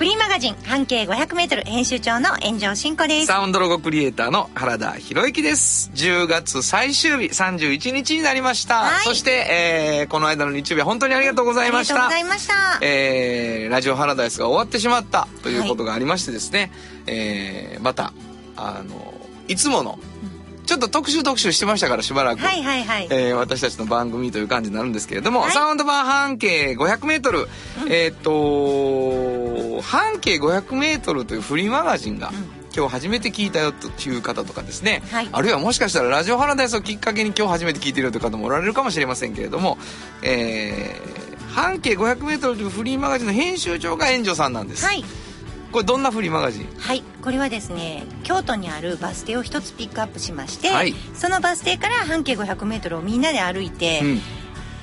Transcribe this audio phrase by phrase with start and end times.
[0.00, 3.26] フリーマガジン半径 500m 編集長の炎上真子です。
[3.26, 5.90] サウンドロゴクリエイターの原田博之です。
[5.94, 9.04] 10月最終日31日になりました、はい。
[9.04, 12.06] そして、えーこの間の日曜日は本当にありがとうございました。
[12.06, 12.78] ありがとうございました。
[12.80, 16.72] えーラジオハラダイスが終わってしまったということがありましてですね、
[17.06, 18.14] えーまた
[18.56, 19.12] あの
[19.48, 19.98] いつもの
[20.70, 25.50] ちょっと特集特集してましたからしばらく、はいはいはい、えー私たちの番組という感じになるんですけれども、はい。
[25.50, 27.48] サウンド版半径 500m、
[27.90, 28.16] えーっ
[29.74, 32.30] と半径 500m というフリーマガジンが、
[32.72, 35.28] 今日初めて聞いたよという方とかですね、はい。
[35.32, 39.76] あるいはもしかしたらラジオハラダイスをきっかけに今日初めて聞いているという方もおられるかもしれませんけれども、
[40.22, 45.02] えー半径 500m というフリーマガジンの編集長が援助さんなんです、はい
[45.72, 46.66] これどんなフリーマガジン？
[46.78, 50.94] はいこれはですね京都にあるバス停を一つピックアップしまして、はい。
[51.14, 54.20] そのバス停から半径 500m をみんなで歩いて、うん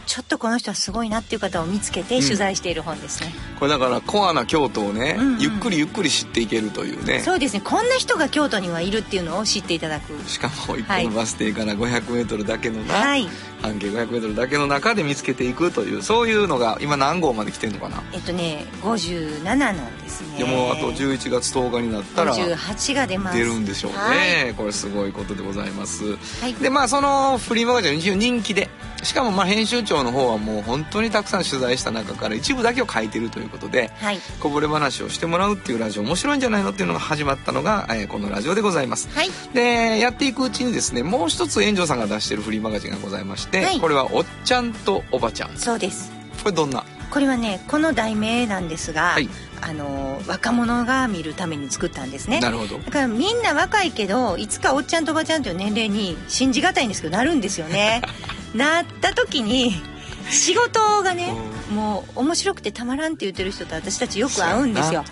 [0.08, 5.40] ちょっとこの人はすごいなっていう方を見つけて取材している本ですね、これだからコアな京都をね、うんうん。
[5.40, 7.20] ゆっくりゆっくり知っていけるというね。
[7.20, 7.62] そうですね。
[7.62, 10.14] こんな人が京都にはいるっていうのを知っていただく。
[10.28, 11.08] しかも一個はい。
[11.08, 13.28] のバス停から 500m だけのな、はい。
[13.62, 20.38] 半径 500m だけの中で見つけていくというそういうのが今何号まで来てんのかな、えっとね57なんですね。
[20.38, 23.38] でもあと11月10日になったら58が出ます。
[23.38, 24.54] 出るんでしょうね、はい。
[24.54, 26.54] これすごいことでございます、はい。
[26.54, 28.70] でまあそのフリーマガジン人気で
[29.04, 34.20] しかもまあ編集長の方はもう本当にたくさん取材した中から一部だけを書いてるということではい。
[34.40, 39.10] こぼれ話をしてもらうっていうラジオ面白いんじゃないのっていうのが始まったのが、えーこのラジオでございます。
[39.14, 39.30] はい。
[39.54, 43.80] でやっていくうちにですねもう一つ炎上さんが出してるフリーマガジンがございまして、はい。
[43.80, 46.12] これは「おっちゃんとおばちゃん」そうです。
[46.44, 46.84] これどんな？
[47.12, 49.30] これはねこの題名なんですが、はい。
[49.60, 52.40] あの若者が見るために作ったんですね。
[52.40, 52.78] なるほど。
[52.78, 58.02] だからみんな若いけどいつかおっちゃんとおばちゃんという年齢に信じがたいんですけどなるんですよね。
[58.54, 59.82] なった時に
[60.30, 61.34] 仕事がね
[61.74, 65.04] もう面白くてたまらんって言ってる人と私たちよく会うんですよ。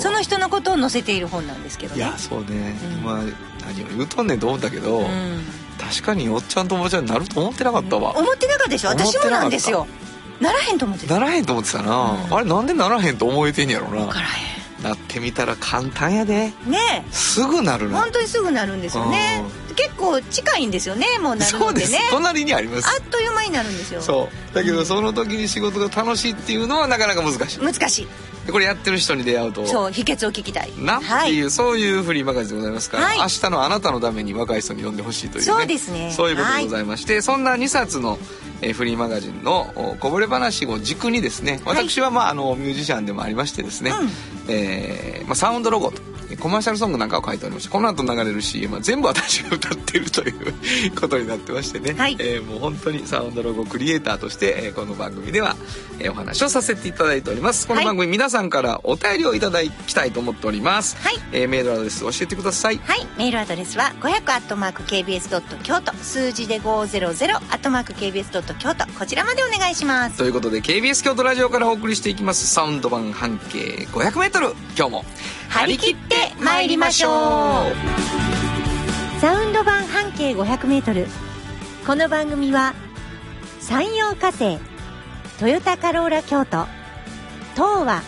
[0.00, 3.04] その人のことを載せている本なんですけどいねやそうね、うん。
[3.04, 3.16] まあ
[3.66, 5.44] 何を言うとんねんと思ったけど、うん。
[5.78, 8.88] 確かにおっちゃんとおばちゃんになると思ってなかったわ、思ってなかったでしょ。
[8.88, 9.86] 私もなんですよ
[10.40, 11.14] ならへんと思ってた。
[11.14, 12.34] ならへんと思ってたな、うん。
[12.34, 13.98] あれなんでならへんと思えてんやろな。
[14.06, 16.48] 分からへなってみたら簡単やで。
[16.48, 17.98] んねすぐなるな。
[17.98, 19.42] え本当にすぐなるんですよね。
[19.76, 21.92] 結構近いんですよねもうなるそうです。
[21.92, 22.88] のでね隣にあります。
[22.88, 24.02] あっという間になるんですよ。
[24.02, 24.54] そう。
[24.54, 27.60] だけどその時に仕事が楽しいっていうのはなかなか難しい。
[27.60, 28.04] 難しい。
[28.04, 28.10] で
[28.50, 29.66] これやってる人に出会うと。
[29.66, 30.72] そう秘訣を聞きたい。
[30.78, 33.18] なってはいいう、そういうフリーマガジンでございますから、はい。
[33.18, 35.44] 明日のあなたのために若い人に読んでほしいというね。
[35.44, 36.12] そうですね。
[36.12, 38.18] そういうことでございまして、そんな2冊の、
[38.60, 44.08] えーフリーマガジンのおこぼれ話を軸にですね私は、まあ、あのミュージシャンでもありましてですね、うん。
[44.48, 46.00] えーまあ、サウンドロゴと
[46.36, 50.54] コマーシャルソングなんかを書いておりましてこの後流れる CM は全部私が歌っているという
[50.98, 52.16] ことになってましてね、はい。
[52.18, 55.56] えーもう本当にサウンドロゴクリエイターとして、えーこの番組では、
[55.98, 57.66] えーお話をさせていただいております。
[57.66, 61.16] この番組、皆さんからお便りをいただきたいと思っております、はい。
[61.32, 62.78] えーメールアドレス教えてください。
[62.78, 63.06] はい。
[63.16, 64.44] メールアドレスは500
[64.84, 65.94] KBS 京都。
[65.96, 67.14] 数字で500
[67.94, 68.86] KBS 京都。
[68.98, 70.18] こちらまでお願いします。
[70.18, 72.46] ということで KBS 京都ラジオからお送りしていきます。
[72.46, 75.04] サウンド版半径 500m 今日も
[75.48, 77.10] 張り切って参りましょう。
[79.20, 81.06] サウンド版半径 500m
[81.86, 82.74] この番組は
[83.60, 84.58] 山陽火星
[85.38, 86.66] トヨタカローラ京都
[87.54, 88.02] 東和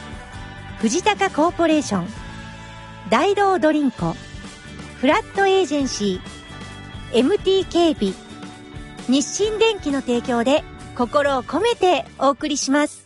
[0.79, 2.09] 藤高コーポレーション。
[3.09, 4.15] 大道ドリンコ
[5.01, 7.27] フラットエージェンシー。
[7.29, 8.13] MT 警備
[9.09, 10.65] 日清電機の提供で
[10.97, 13.06] 心を込めてお送りします。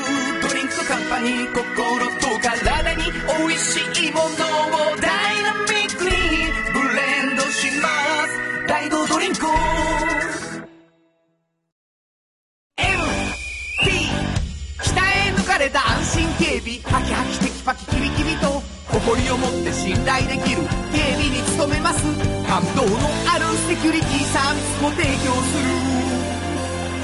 [0.91, 3.03] カンパニー心と体に
[3.39, 3.79] 美味し
[4.09, 4.27] いものを
[4.97, 6.11] ダイナミックに
[6.73, 7.87] ブレンドしま
[8.27, 9.39] す大道ドリンク
[12.75, 12.91] MT
[14.83, 18.61] 鍛え抜かれた安心警備ハキハキテキパキキビキビと
[18.91, 20.61] 誇りを持って信頼できる
[20.91, 22.03] 警備に努めます
[22.45, 25.71] 看セキュリティサービスも提供する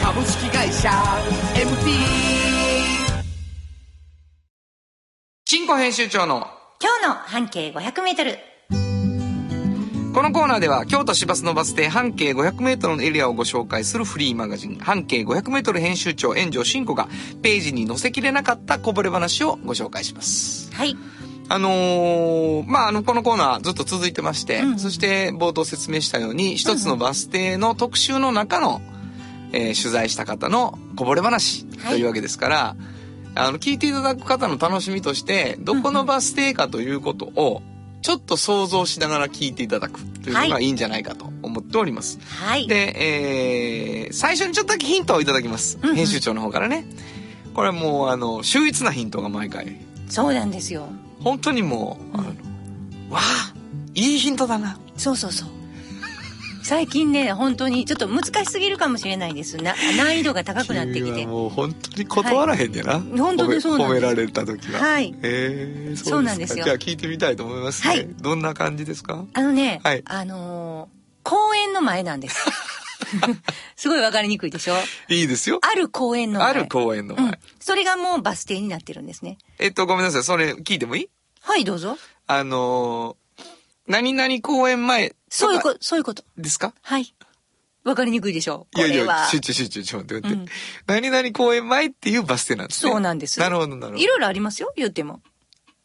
[0.03, 0.89] 株式会社
[1.55, 2.76] MT
[5.49, 6.45] 金庫編集長の
[6.81, 8.37] 今日の半径500メートル。
[10.13, 17.07] このコーナーでは京都市バスのバス停半径 500m のエリアをご紹介するフリーマガジン半径 500m 編集長炎上真子が
[17.41, 20.69] ページに載せきれなかったこぼれ話をご紹介します。
[20.73, 20.97] はい。
[21.47, 28.81] あのーまあ、あの、このコーナーずっと続いてまして、うんそして冒頭説明したように、一つのバス停の特集の中の、
[29.53, 32.75] えー取材した方のこぼれ話というわけですから、
[33.37, 37.61] あの、聞いていただく方の楽しみとして、どこのバス停かということを、
[38.01, 42.19] ちょっと想像しながら聞いていただくというのがいいんじゃないかと思っております。
[42.39, 42.67] はい。
[42.67, 45.77] で、えー最初にちょっとだけヒントをいただきます。
[45.81, 46.85] うんうん編集長の方からね。
[47.53, 49.75] これはもう、あの、秀逸なヒントが毎回
[50.07, 50.87] そうなんですよ。
[51.21, 52.27] 本当にもう、あの、
[53.09, 53.53] わあ、
[53.95, 54.77] いいヒントだな。
[54.95, 55.49] そうそうそう。
[56.67, 59.55] 最近ね、本当にちょっと難しすぎるかもしれないです。
[59.55, 61.25] な難易度が高くなってきて。
[61.25, 62.99] もう本当に断らへんねんな。
[62.99, 64.79] 本当にそうなんです褒められた時は。
[64.81, 66.63] はいえー、そそううなんんですよか。
[66.65, 67.89] じゃあ聞いてみたいと思いますね。
[67.89, 69.23] はいどんな感じですか？
[69.33, 72.37] あのね、はいあのー公園の前なんです。
[73.77, 74.75] すごいわかりにくいでしょ？
[75.07, 75.59] いいですよ。
[75.61, 76.49] ある公園の前。
[76.49, 77.25] ある公園の前。
[77.25, 77.33] うん。
[77.61, 79.37] それがもうバス停になってるんですね。
[79.57, 80.23] えっと、ごめんなさい。
[80.23, 81.09] それ聞いてもいい？
[81.41, 81.97] はい、どうぞ。
[82.27, 83.26] あのー、
[83.87, 86.23] 何々公園前そういうこと、そういうこと。
[86.37, 86.73] ですか？
[86.81, 87.13] はい。
[87.83, 89.27] わかりにくいでしょいやいや。
[89.31, 91.09] 集中集中、ちょっと待ってうん待って。
[91.09, 92.91] 何々公園前っていうバス停なんですね。
[92.91, 95.21] そうなんですなるほど、なるほいろいろありますよ、言っても。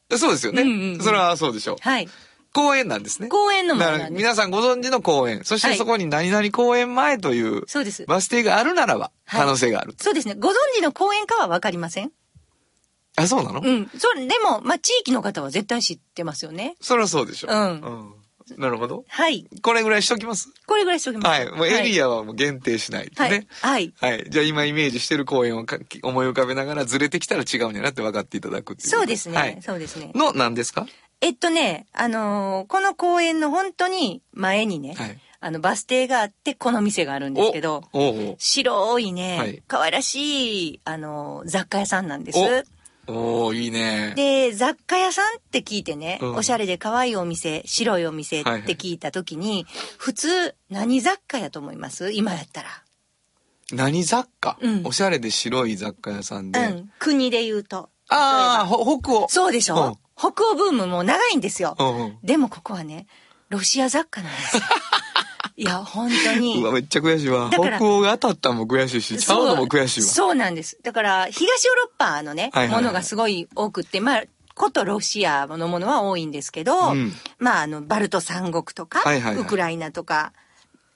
[0.08, 0.18] ど。
[0.18, 0.98] そうですよね。
[1.00, 1.76] それはそうでしょう。
[1.80, 2.08] はい。
[2.54, 3.28] 公園なんですね。
[3.28, 4.14] 公園の前だからなん。
[4.14, 5.44] 皆さんご存知の公園。
[5.44, 8.04] そしはいてそこに何々公園前というそうです。
[8.06, 9.94] バス停があるならばはい可能性がある。
[9.96, 10.34] そうですね。
[10.34, 12.10] ご存知の公園かはわかりません
[13.16, 13.60] あ、そうなの？
[13.60, 13.90] うん。
[13.98, 16.76] それ、でも、まあ、地域の方は絶対知ってますよね。
[16.80, 17.52] それはそうでしょう。
[17.52, 18.14] うんうん
[18.58, 19.04] なるほど。
[19.08, 19.46] はい。
[19.62, 20.50] これぐらいしときます？
[20.66, 21.40] これぐらいしておきます。
[21.40, 21.50] はい。
[21.52, 23.32] もうエリアはもう限定しないとはい。
[23.32, 23.46] ね。
[23.60, 23.94] はい。
[23.98, 24.26] はい。
[24.28, 28.88] じゃあ今イメージしてる公園をか思い浮かべながらずれてきたら違うんやなって分かっていただくっていう。
[28.88, 29.38] そうですね。
[29.38, 29.58] はい。
[29.62, 30.10] そうですね。
[30.16, 30.86] の何ですか？
[31.20, 42.38] えっとね、あのーこの公園の本当に前にね、はいあの、バス停があって、この店があるんですけど、おおう白いね、はい可愛らしい、あのー雑貨屋さんなんです。
[43.08, 44.12] おいいね。
[44.14, 49.66] で、雑貨屋さんって聞いてね、うんおしゃれで可愛いお店、白いお店って聞いたときに、
[49.98, 52.12] 普通、何雑貨やと思います？
[52.12, 52.68] 今やったら。
[53.72, 56.60] 何雑貨、うんおしゃれで白い雑貨屋さんで。
[56.60, 56.90] うん。
[56.98, 57.88] 国で言うと。
[58.08, 59.28] ああ、ほ北欧。
[59.28, 61.74] そうでしょ、うん北欧ブームも長いんですよ。
[61.78, 63.06] うんうんでもここはね、
[63.48, 64.62] ロシア雑貨なんですよ。
[65.56, 66.60] いや、本当に。
[66.62, 67.50] うわ、めっちゃ悔しいわ。
[67.52, 70.06] 北欧が当たったのも悔しいし、ちゃうのも悔しいわ。
[70.06, 70.78] そうなんです。
[70.82, 74.22] だから、東ヨーロッパのね、はいはいはいものがすごい多くって、まあ、
[74.54, 80.32] ことロシアのものは多いんですけど、うんまあ、あの、バルト三国とか、はいはいはいウクライナとか、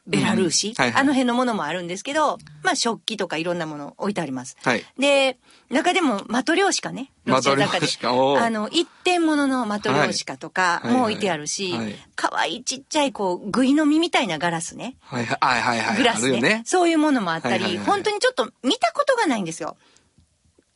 [0.06, 4.56] ベラルーシ、うんはいはいあの辺のものもあるんですけど、まあ、食器とかいろんなもの置いてあります。
[4.62, 4.84] はい。
[4.98, 5.38] で、
[5.70, 7.10] 中でもマトリョーシカね。
[7.24, 14.96] ロシア雑貨でマトリョーシカおーあの、一点物のマトリョーシカとかはいも置いてあるしはいはい、可愛いちっちゃいこう、ぐいのみみたいなガラスね。
[15.00, 15.96] はいはいはいはいはい。
[15.96, 16.62] グラスねね。
[16.64, 19.76] そういうものもあったり、はいはいはい本当にちょっと見たことがないんですよ。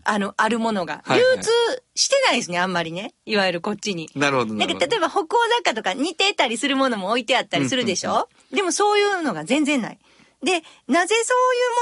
[0.05, 1.03] あの、あるものが。
[1.05, 1.50] はいはい流通
[1.94, 3.12] してないですね、あんまりね。
[3.27, 4.09] いわゆるこっちに。
[4.15, 4.81] なるほどなるほど。
[4.81, 9.98] だけど、例えば北欧雑貨とか似てたりするものも置いてあったりするでしょ、でもそういうのが全然ない。
[10.43, 11.34] で、なぜそ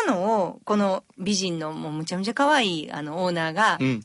[0.07, 4.05] ういうものを、この美人のもうむちゃむちゃ可愛いあのオーナーがうん。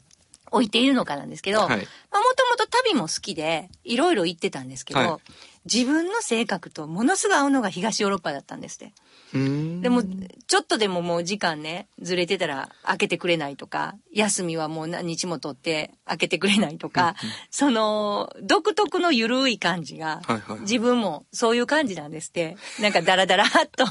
[0.54, 5.18] 置いているのかなんですけど、はいまあもともと旅も好きで、いろいろ行ってたんですけど、はい
[5.66, 8.94] 自分の性格とものすごい合うのが東ヨーロッパだったんですって。
[9.34, 17.16] でも、ちょっとでももう時間ね、ずれてたら開けてくれないとか、休みはもう何日も取って開けてくれないとか、
[17.50, 22.58] その、独特のゆるい感じが、はいはい自分もそういう感じなんですって。
[22.80, 23.86] なんかダラダラっと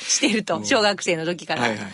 [0.00, 1.62] してると、小学生の時から。
[1.62, 1.90] はいはいはい。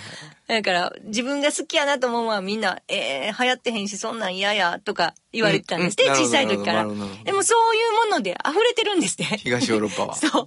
[0.51, 6.83] だから、自分が好きやなと思うのはみんな、えー、流行ってへんし、そんなん嫌や、とか言われてたんですって、うんうん小さい時から。
[6.83, 6.97] でも
[7.45, 9.25] そういうもので溢れてるんですって。
[9.37, 10.17] 東ヨーロッパは。
[10.19, 10.31] そう。
[10.31, 10.47] 流行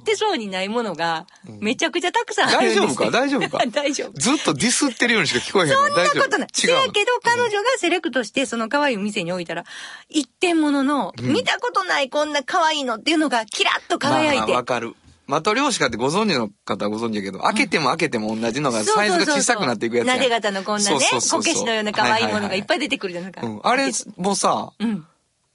[0.00, 1.26] ってそうにないものが、
[1.60, 3.10] めちゃくちゃたくさんあるんですよ大丈夫か？
[3.10, 3.66] 大丈夫か？
[3.66, 4.12] 大丈夫。
[4.12, 6.48] ずっとディスってるようにしか聞こえへんそんなことない。
[6.52, 6.74] せ違う。
[6.76, 9.64] やけど、彼女がセレクトして、その可愛い店に置いたら、
[10.08, 14.38] 一点物の、見たことないこんな可愛いのっていうのが、キラッと輝いて。
[14.42, 14.94] まあわかる。
[15.26, 20.96] マトリョーシカってご存知の方はご存知やけど、開けても開けても同じのがサイズが小さくなっていくやつやんなで型のこんなね、
[21.30, 23.40] こけしのような可愛いものがいっぱい出てくるじゃないか。
[23.44, 23.60] うん。
[23.62, 25.06] あれ、もうさ、うん。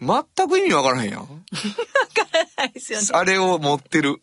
[0.01, 1.27] 全く意味わからへんやん。
[2.57, 3.07] ないですよね。
[3.11, 4.21] あれを持ってる。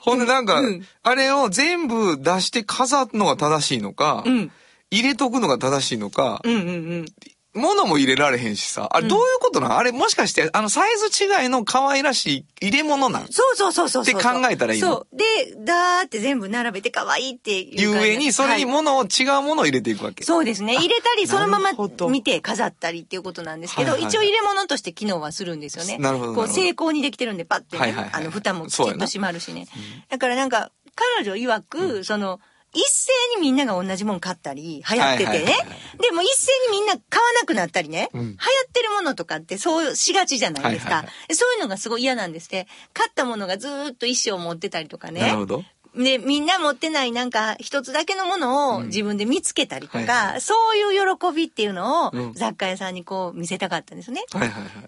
[0.00, 4.52] ほんでなんか、うんあれを全部出して飾るのが正しいのか、うん。
[4.90, 6.70] 入れとくのが正しいのか、うんうんう
[7.02, 7.06] ん。
[7.54, 8.88] 物も入れられへんしさ。
[8.92, 13.26] あれどういうことなん、あれもしかして、あのサイズ違いの可愛らしい入れ物なん？
[13.28, 14.02] そうそうそうそう。
[14.02, 14.88] って考えたらいいの？
[14.88, 15.16] そう。
[15.16, 15.24] で、
[15.64, 18.06] だーって全部並べて可愛いっていうゆ。
[18.06, 20.22] えに、それにはい物を、違うものを入れていくわけ。
[20.22, 20.76] そうですね。
[20.76, 21.72] 入れたり、そのまま
[22.08, 25.98] 見て飾ったりっていうことなんですけど、はいはいはい一応入れ物として機能はするんですよね。
[25.98, 29.66] なるほどこう、なるほど成功にできてるんで、パッてね、はいはいはいあの、蓋もきちっと閉まるしね。
[30.08, 30.70] だからなんか、
[31.16, 32.40] 彼女曰く、その、
[32.72, 35.30] 一斉にみんなが同じもん買ったり、流行っててね。
[35.30, 35.64] はいはいはいは
[36.00, 38.08] でも一斉にみんな買わなくなったりね。
[38.12, 40.96] うん流行ってるものとかってそうしがちじゃないですか。
[40.96, 42.68] はいはいはそういうのがすごい嫌なんですって。
[42.92, 45.20] 買ったものがずーっと一生持ってたりとかね。
[45.20, 45.64] なるほど。
[45.94, 54.24] で、みんな持ってないなんか一つだけのものを自分で見つけたりとか、はいはそういう喜びっていうのをうん雑貨屋さんにこう見せたかったんですね。
[54.32, 54.70] はいはいはい。
[54.70, 54.78] で、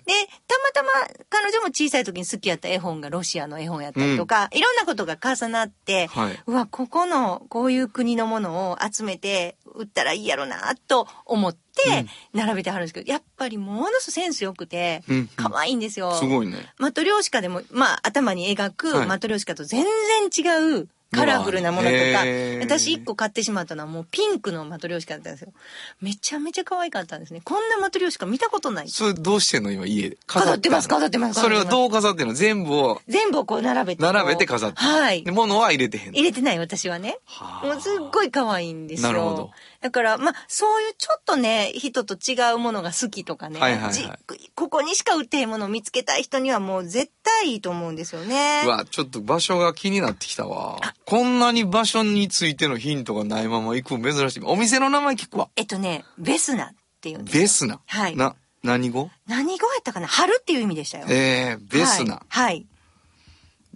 [0.47, 0.89] たまたま
[1.29, 15.03] 彼女も小さい時に好きやった絵本がロシアの絵本やったりとか、いろんなことが重なって、はいうわ、ここのこういう国のものを集めて売ったらいいやろなと思って並べてはるんですけど、やっぱりものすごいセンス良くて
[15.37, 16.15] 可愛いんですよ。
[16.15, 16.73] すごいね。
[16.79, 19.85] マトリョーシカでも、まあ、頭に描くはいマトリョーシカと全
[20.31, 22.25] 然違うカラフルなものとか
[22.61, 25.53] 私一個買ってしまったのはもうピンクのマトリョーシカだったんですよ。
[26.01, 27.43] めちゃめちゃ可愛かったんですね。
[27.45, 28.89] こんなマトリョーシカ見たことない。
[28.89, 29.71] それどうしてんの？
[29.71, 30.17] 今家で。
[30.27, 32.35] 飾ってますの飾ってますそれは飾ってどう飾ってんの？
[32.35, 34.03] 全部を全部をこう並べて。
[34.03, 34.89] 並べて飾ってる。
[34.89, 35.31] はいで、。
[35.31, 36.13] 物は入れてへんの。
[36.15, 37.19] 入れてない私はね。
[37.27, 39.09] はあもうすっごい可愛いんですよ。
[39.13, 39.51] なるほど
[39.83, 44.09] だから、まあ、そういうちょっとね、人と違うものが好きとかね、はいはいはいじ
[44.55, 48.63] ここにしか売ってへんものを見つけたい人にはもう絶対いいと思うんですよね。
[48.65, 50.79] うわ、ちょっと場所が気になってきたわ。
[51.05, 54.43] こんなに場所についてのヒントがないまま行くの珍しい。
[54.45, 55.49] お店の名前聞くわ。
[55.57, 57.81] えっとね、ベスナっていうんですよベスナ。
[57.85, 59.11] はいな、何語？
[59.27, 60.07] 何語やったかな？
[60.07, 61.07] 春っていう意味でしたよ。
[61.09, 62.23] えー、ベスナ。
[62.29, 62.45] はい。
[62.45, 62.67] はい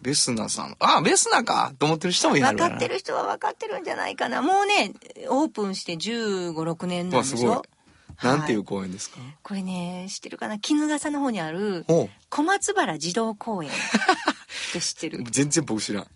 [0.06, 0.76] ベスナさん。
[0.78, 2.58] あ、ベスナかと思ってる人もいはる。
[2.58, 4.40] 分かってる人は分かってるんじゃないかな。
[4.40, 4.92] もうね、
[5.28, 7.64] オープンして15、6年なんですすごいよ。。
[8.22, 9.16] なんていうは公園ですか？
[9.42, 10.60] これね、知ってるかな？
[10.60, 11.84] 衣笠の方にある
[12.30, 13.72] 小松原児童公園っ
[14.72, 15.24] て知ってる？
[15.28, 16.02] 全然僕知らん。
[16.04, 16.06] あ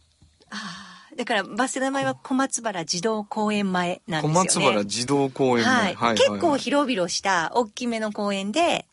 [0.52, 4.34] あ、だからバス停の名前は小松原児童公園前なんですよね。
[4.34, 8.86] 小松原児童公園はい、前結構広々した大きめの公園で、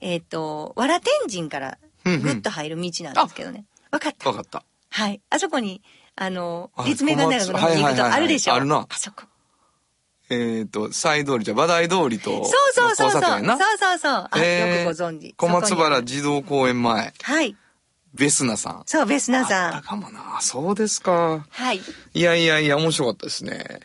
[0.00, 3.66] えっ、と、わら天神からぐっと入る道なんですけどね。
[3.92, 4.64] わかったわかった。
[4.90, 5.20] はい。
[5.30, 5.80] あそこに、
[6.16, 8.54] あのあ、立命館大学の方に行くと小松はいはいはいはいあるでしょ？
[8.54, 9.22] あるなあそこ。
[10.30, 13.20] えっ、と、西通りじゃ、馬大通りと、そうそうそうそう。
[13.20, 13.30] そう
[13.78, 14.12] そうそう。
[14.12, 15.34] あ、えーよくご存知。
[15.36, 17.54] 小松原児童公園前、はい。
[18.14, 18.82] ベスナさん。
[18.86, 19.82] そう、ベスナさん。
[19.82, 20.38] かもな。
[20.40, 21.46] そうですか。
[21.50, 21.80] はい。
[22.14, 23.80] いやいやいや、面白かったですね。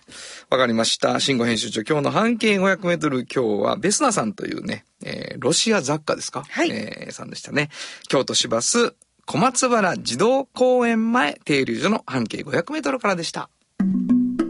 [0.50, 1.20] わかりました。
[1.20, 6.44] 慎吾編集長、今日の半径500メートル、今日はベスナさんというね、えーロシア雑貨ですか？
[6.50, 7.70] はいえーさんでしたね。
[8.10, 8.96] 京都市バス
[9.29, 13.50] 小松原児童公園前停留所の半径500メートルからでした。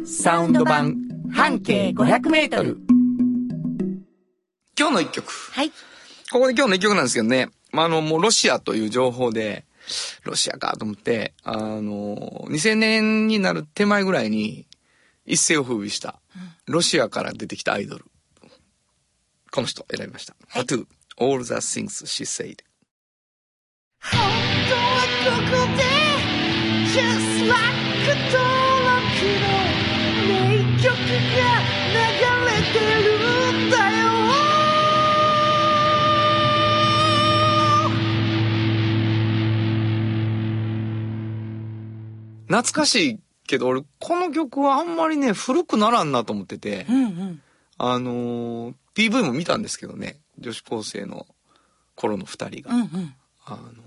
[0.06, 0.96] サウンド版
[1.34, 2.78] 半径500メートル
[4.78, 5.32] 今日の一曲。
[5.32, 5.72] はい。
[6.32, 7.50] ここで今日の一曲なんですけどね。
[7.72, 9.66] まあ、あの、もうロシアという情報で、
[10.24, 14.68] ロシアかと思って、あの、2000年になる手前ぐらいに
[15.26, 16.22] 一世を風靡した、
[16.68, 18.06] ロシアから出てきたアイドル。
[19.52, 20.36] この人選びました。
[20.50, 20.86] はい Tattoo,
[21.18, 22.67] All the Things She Said.
[42.48, 47.42] 懐かしいけど、俺、この曲はあんまりね、古くならんなと思ってて、うんうん。
[47.78, 51.28] あのー、PV も見たんですけどね、女子高生の
[51.96, 52.74] 頃の二人が。
[52.74, 53.14] うんうん。
[53.46, 53.84] あの、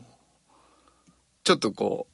[1.50, 2.06] ちょっとこ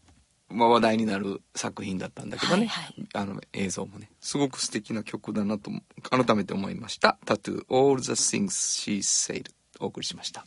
[0.51, 2.69] う、まあ、話題になる作品だったんだけどね。
[2.69, 4.09] はいはいあの映像もね。
[4.19, 5.71] すごく素敵な曲だなと、
[6.09, 7.19] 改めて思いました。
[7.27, 10.47] Tattoo, All the Things She Said お送りしました。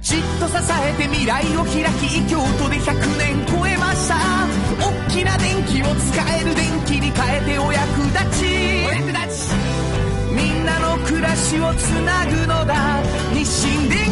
[0.00, 4.16] じっと支えて未来を開き京都で100年超えました
[4.80, 8.46] 大きな電気を使える電気に変えてお役立ち
[8.86, 9.52] お役立ち
[10.34, 13.02] みんなの暮らしをつなぐのだ
[13.34, 14.11] 日清電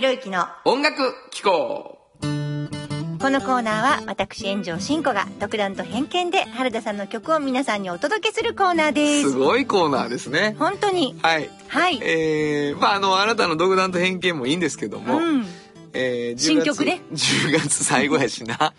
[0.00, 1.98] 博之の音楽機構。
[2.22, 9.32] このコーナーは私炎上真子が独断と偏見で原田さんの曲を皆さんにお届けするコーナーです。
[9.32, 10.56] すごいコーナーですね。
[10.58, 11.18] 本当に。
[11.20, 11.50] はい。
[11.68, 15.46] はい、えー、まああのあなたの独断と偏見もいいんですけども、うん。
[15.92, 17.02] えー、10月新曲ね。
[17.12, 18.72] 10月最後やしな。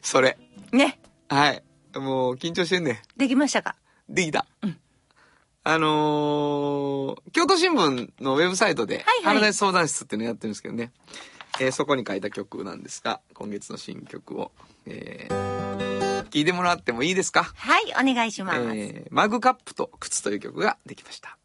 [0.00, 0.38] それ。
[0.72, 0.98] ね。
[1.28, 1.62] はい。
[1.94, 3.18] もう緊張してんねん。
[3.18, 3.76] できましたか？
[4.08, 4.46] できた。
[5.66, 9.36] あのー京都新聞のウェブサイトで、はいはい。
[9.36, 10.92] 花大相談室っていうのやってるんですけどね、
[11.58, 14.52] えーそこに書いた曲なんですが、今月の新曲を、
[14.86, 21.38] えー聞いてもらってもいいですか、はいお願いします、えーマグカップと靴という曲ができました。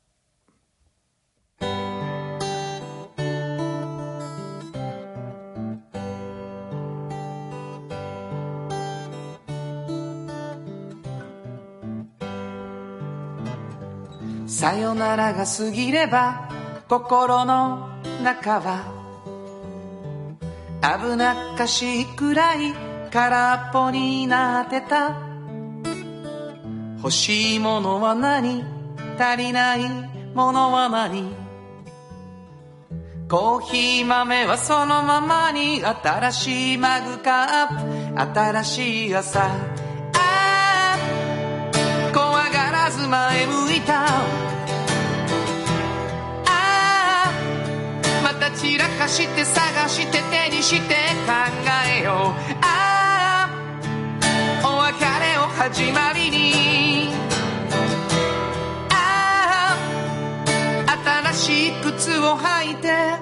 [14.50, 16.50] さよならが過ぎれば
[16.88, 17.88] 心の
[18.24, 18.84] 中は
[20.82, 22.74] 危なっかしいくらい
[23.12, 25.22] 空っぽになってた。
[26.98, 28.63] 欲しいものは何？
[29.20, 29.82] 足りない
[30.34, 31.32] ものは何？
[33.29, 39.78] コーヒー豆はそのままに新しいマグカップ新しい朝。
[43.10, 44.06] 前向いた。
[46.46, 47.32] ああ
[48.24, 50.94] また散らかして探して手にして
[51.25, 51.34] 考
[52.00, 52.16] えよう。
[52.62, 53.50] あ
[54.62, 57.10] あお別れを始まりに。
[58.92, 59.75] あ
[60.88, 60.98] あ
[61.34, 63.18] 新しい靴を履いて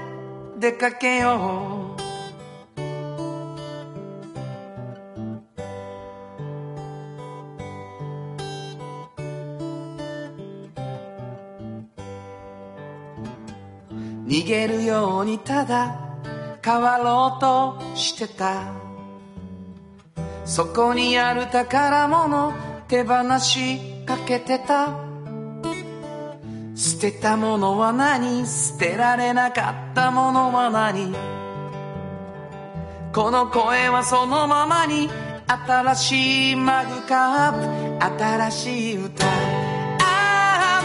[0.60, 1.87] 出かけよう。
[14.38, 15.98] 逃げるようにただ
[16.64, 18.72] 変わろうとしてた。
[20.46, 22.54] そこにある宝物
[22.88, 24.90] 手放しかけてた。
[26.76, 28.46] 捨てたものは何？
[28.46, 31.16] 捨てられなかったものは何？
[33.12, 35.10] この声はそのままに
[35.48, 39.26] 新しいマグカップ新しい歌。
[39.26, 39.32] あ
[40.80, 40.84] あ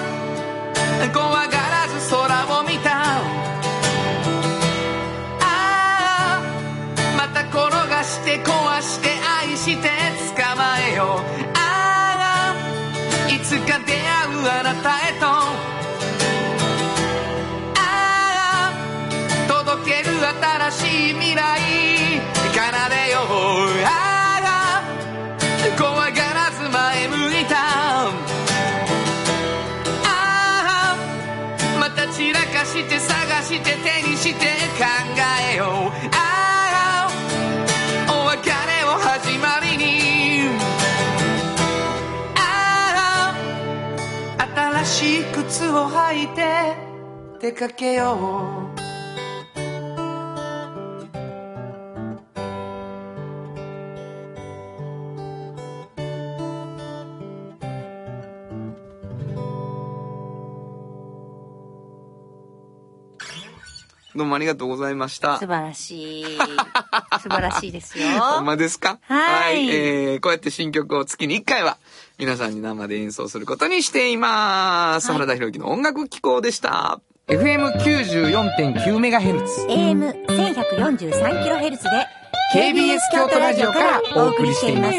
[14.48, 15.26] あなたへと
[17.76, 18.72] ああ
[19.48, 20.10] 届ける
[20.70, 21.42] 新しい未来。
[22.52, 22.58] 奏
[22.90, 23.24] でよう
[23.84, 23.88] あ
[24.44, 24.82] あ
[25.78, 27.56] 怖がらず前向いた。
[30.04, 30.96] ああ
[31.80, 34.46] また散らかして探して手にして
[34.78, 34.84] 考
[35.52, 35.68] えよう。
[36.14, 36.31] ああ
[45.02, 46.76] しい靴を履いて
[47.40, 48.82] 出かけよう
[64.14, 65.38] どうもありがとうございました。
[65.38, 65.46] 素。
[65.46, 66.24] 晴らしい。
[67.22, 68.06] 素晴らしいですよ。
[68.20, 68.98] ほんまですか？
[69.08, 69.68] はい。
[69.70, 71.78] えー、こうやって新曲を月に1回は
[72.18, 75.12] 皆さんに生で演奏することにしています。
[75.12, 77.00] 原田博之の音楽機構でした。
[77.28, 79.66] FM94.9MHz。
[79.68, 81.78] AM1143kHz で
[82.54, 84.96] KBS 京都ラジオからお送りしています。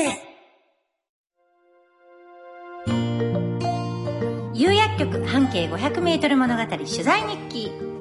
[4.56, 7.93] 有薬局半径 500m 物語取材日記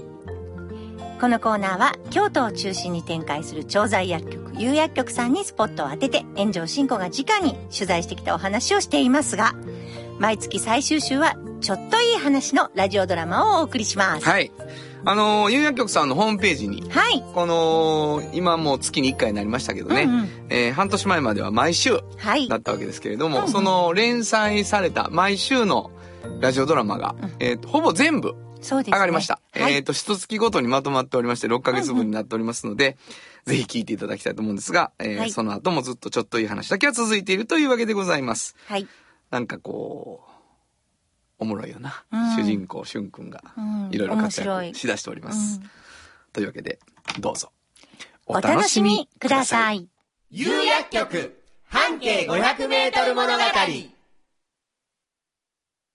[1.22, 9.54] このコーナーは京都を中心に展開する調剤薬局有薬局さんにスポットを当てて炎上進行が直に取材してきたお話をしていますが
[10.18, 14.26] 毎月最終週はちょっといい話のラジオドラマをお送りします。
[14.28, 14.50] はい。
[15.04, 17.22] あのー、有薬局さんのホームページに、はい。
[17.34, 20.28] この、今もう月に1回になりましたけどね、うんうん。
[20.50, 22.48] えー半年前までは毎週はい。
[22.48, 23.48] だったわけですけれども、うんうん。
[23.48, 25.92] その連載された毎週の
[26.40, 28.96] ラジオドラマが、えーとほぼ全部そうですね。
[28.96, 29.40] 上がりました。
[29.52, 29.74] はい。
[29.74, 32.96] えっ、と、一月ごとにまとまっておりまして、6ヶ月分になっておりますので、
[33.44, 35.30] ぜひ聞いていただきたいと思うんですが、えーはい。
[35.30, 38.56] その後もずっとちょっといい話だけは続いているというわけでございます。
[38.66, 38.86] はい。
[39.30, 40.32] なんかこう、
[41.38, 42.04] おもろいよな。
[42.12, 42.36] うん。
[42.36, 45.60] 主人公、しゅんくんがうん、いろいろ活躍しだしております。
[45.60, 45.70] うん。
[46.32, 46.78] というわけで、
[47.18, 47.52] どうぞ。
[48.26, 49.88] お楽しみください。
[50.30, 53.42] 有薬局半径500メートル物語。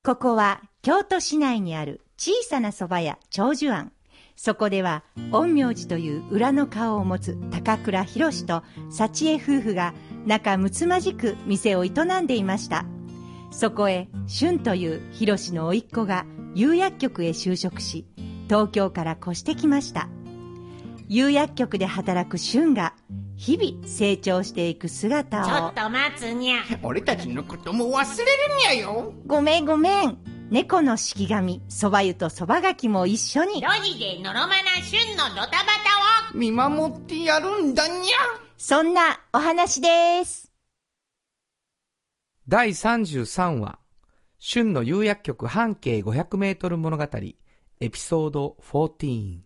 [0.03, 3.91] ここは京都市内にある小さな蕎麦屋長寿庵。
[4.35, 9.93] そこでは陰陽師という裏の顔を持つ高倉博と幸恵夫婦が
[10.25, 11.89] 仲睦まじく店を営
[12.21, 12.85] んでいました。
[13.51, 16.25] そこへ俊という博の甥っ子が
[16.55, 18.05] 釉薬局へ就職し
[18.47, 20.09] 東京から越してきました。
[21.07, 22.93] 釉薬局で働く俊が
[23.35, 25.45] 日々成長していく姿を。
[25.45, 26.61] ちょっと待つにゃ。
[26.81, 29.13] 俺たちのことも忘れるにゃよ。
[29.27, 36.37] ごめんごめん猫の式神そば湯とそばがきも一緒に路地でのろまな旬のドタバタを。
[36.37, 38.17] 見守ってやるんだにゃ
[38.57, 40.51] そんなお話です
[42.47, 43.79] 第33話、
[44.39, 49.39] 春の釉薬局半径500メートル物語、エピソード14。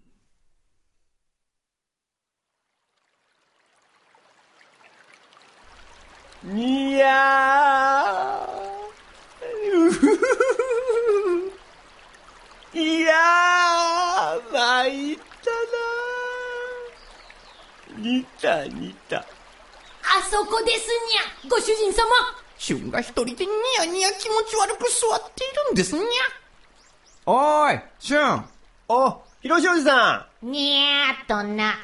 [6.53, 10.60] いやー、うふふふ
[12.73, 15.51] いやー、参った
[17.91, 18.01] なー。
[18.01, 19.17] 似た似た。
[19.17, 19.25] あ
[20.29, 20.87] そこです
[21.43, 21.49] にゃ。
[21.49, 22.05] ご主人様。
[22.57, 26.05] 旬が一人でニヤニヤ気持ち悪く座っているんですにゃ
[27.25, 28.45] おーい、シュン。
[28.87, 31.75] あ、広しおじさにゃーっとな。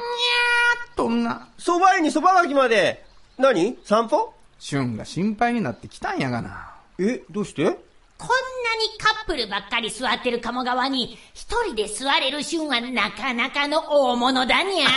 [0.95, 1.49] となん。
[1.57, 3.05] 蕎麦湯に蕎麦がきまで。
[3.37, 3.77] 何？
[3.83, 4.33] 散歩？
[4.59, 6.75] 春が心配になってきたんやがな。
[6.97, 7.77] え、どうして？
[8.17, 14.87] こんなにカップルばっかり座ってる鴨川に、一人で座れる旬はなかなかの大物だにゃ。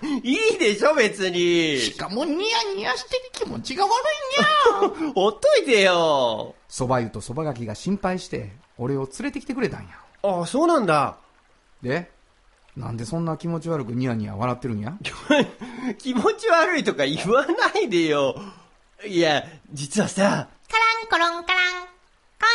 [0.22, 1.78] いいでしょ、別に。
[1.80, 3.90] しかもニヤニヤして気持ちが悪
[4.84, 6.54] いにゃ ほっといてよ。
[6.68, 9.88] 蕎麦湯と蕎麦がきが心配して、俺を連れてきてくれたんや。
[10.22, 11.16] あ、そうなんだ。
[11.82, 12.10] で、
[12.76, 14.92] なんでそんな気持ち悪くニヤニヤ笑ってるんや？
[15.98, 18.40] 気持ち悪いとか言わないでよ。
[19.04, 20.78] いや、実はさ、カ
[21.18, 21.99] ランコロンカラン。
[22.40, 22.48] こん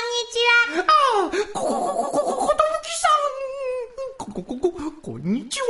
[1.22, 1.46] にちは。
[1.54, 4.18] ここ、ここ、ここ、ことぶきさん。
[4.18, 5.68] ここ、ここ、こんにちは。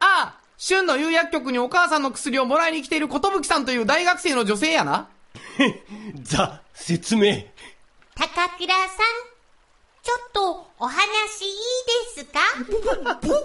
[0.00, 5.08] ああ春の釉薬局にお母さんの薬をもらいに来ている寿さんという大学生の女性やな。
[6.20, 7.46] ザ、説明。
[8.14, 8.26] 高
[8.58, 9.32] 倉さん。
[10.02, 11.54] ちょっとお話いい
[12.16, 13.38] ですか僕には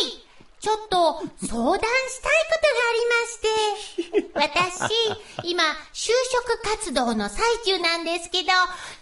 [0.00, 0.24] い。
[0.58, 3.49] ちょっと相談したいことがありまして。
[4.34, 4.92] 私、
[5.44, 8.48] 今、就職活動の最中なんですけど、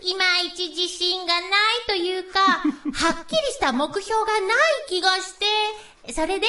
[0.00, 1.50] いまいち自信がない
[1.86, 5.34] というか、はっきりした目標がない気がし
[6.04, 6.46] て、それで、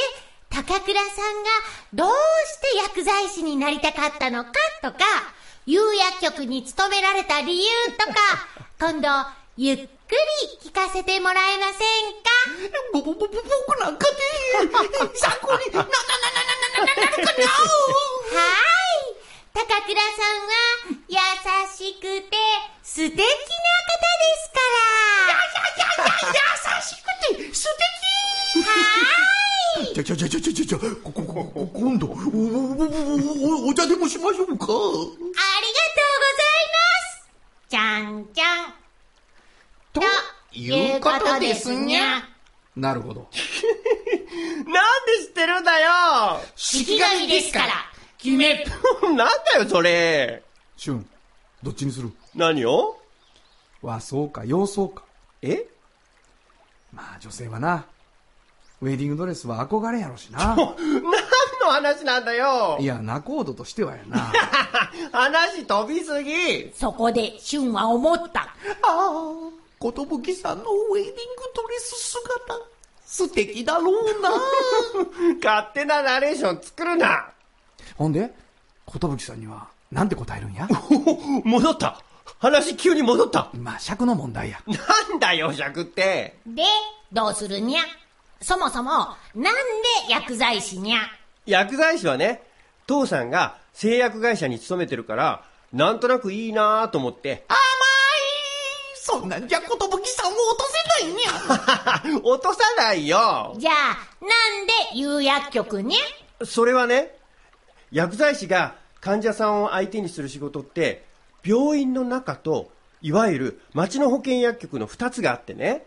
[0.49, 1.49] 高倉さんが
[1.93, 4.97] どうして薬剤師になりたかったのかとか、
[5.67, 8.15] 釉薬局に勤められた理由とか、
[8.79, 9.07] 今度、
[9.57, 9.87] ゆっくり
[10.69, 11.77] 聞かせてもらえません
[12.23, 12.29] か？
[12.93, 14.17] ぼ、ぼ、ぼ、僕なんかで、
[15.19, 16.45] 参考にな、な、な、な、な、
[16.77, 17.47] な、な、なるかな？
[18.31, 20.53] 高倉さんは、
[21.07, 21.17] 優
[21.75, 22.37] しくて、
[22.83, 23.33] 素敵な方で
[24.37, 24.59] すか
[25.97, 26.13] ら。
[26.27, 27.05] 優しく
[27.49, 27.67] て、素
[28.53, 28.69] 敵は
[29.81, 29.93] い。
[29.93, 34.65] じゃ、じゃ、じゃ、じゃ、じゃ、じゃ、こ、こ、こ、こ、今度、お、お、お、お、お茶でもしましょうか？
[34.65, 35.25] ありがとうござい
[36.69, 37.29] ます。
[37.69, 38.73] じゃんじゃん。
[39.91, 40.01] と
[40.53, 42.27] いうことですにゃ。
[42.75, 43.27] なるほど。
[44.67, 47.88] なんで知ってるんだよ式神ですから、
[48.21, 48.63] 決め。
[49.03, 49.25] なんだ
[49.60, 50.43] よ、それ。
[50.77, 51.05] 春、
[51.63, 52.12] どっちにする？
[52.36, 52.97] 何を？
[53.82, 55.03] 和装か洋装か。
[55.41, 55.65] え？
[56.93, 57.86] まあ女性はな、
[58.82, 60.55] ウェディングドレスは憧れやろしな。
[60.55, 60.75] 何の
[61.69, 64.32] 話なんだよいや、仲人としてはやな。
[65.13, 68.41] 話飛びすぎそこで、俊は思った。
[68.41, 68.47] あ
[68.84, 69.21] あ、
[69.77, 71.13] ことぶきさんのウェディング
[71.55, 72.60] ドレス姿、
[73.05, 74.29] 素敵だろうな。
[75.43, 77.29] 勝手なナレーション作るな
[77.97, 78.31] ほんで、
[78.91, 80.67] 寿さんには、なんて答えるんや？
[81.43, 82.01] 戻った。
[82.39, 83.49] 話急に戻った。
[83.53, 84.59] まあ、尺の問題や。
[84.67, 86.37] なんだよ、尺って。
[86.45, 86.63] で、
[87.11, 87.81] どうするにゃ
[88.41, 88.91] そもそも、
[89.35, 89.53] なんで
[90.09, 90.99] 薬剤師にゃ？
[91.45, 92.43] 薬剤師はね、
[92.87, 97.59] 父さんが製薬会社に勤めてるから、なんとなくいいなと思って、甘い。
[98.95, 100.65] そんなんじゃことぶきさんを落と
[100.99, 102.19] せないにゃ。
[102.23, 103.55] 落とさないよ。
[103.57, 103.75] じゃあ、
[104.21, 104.27] な
[104.63, 106.45] んで釉薬局にゃ？
[106.45, 107.17] それはね、
[107.91, 111.06] 薬剤師が患者さんを相手にする仕事って、
[111.43, 112.71] 病院の中と、
[113.02, 115.86] いわゆる町の保健薬局の二つがあってね、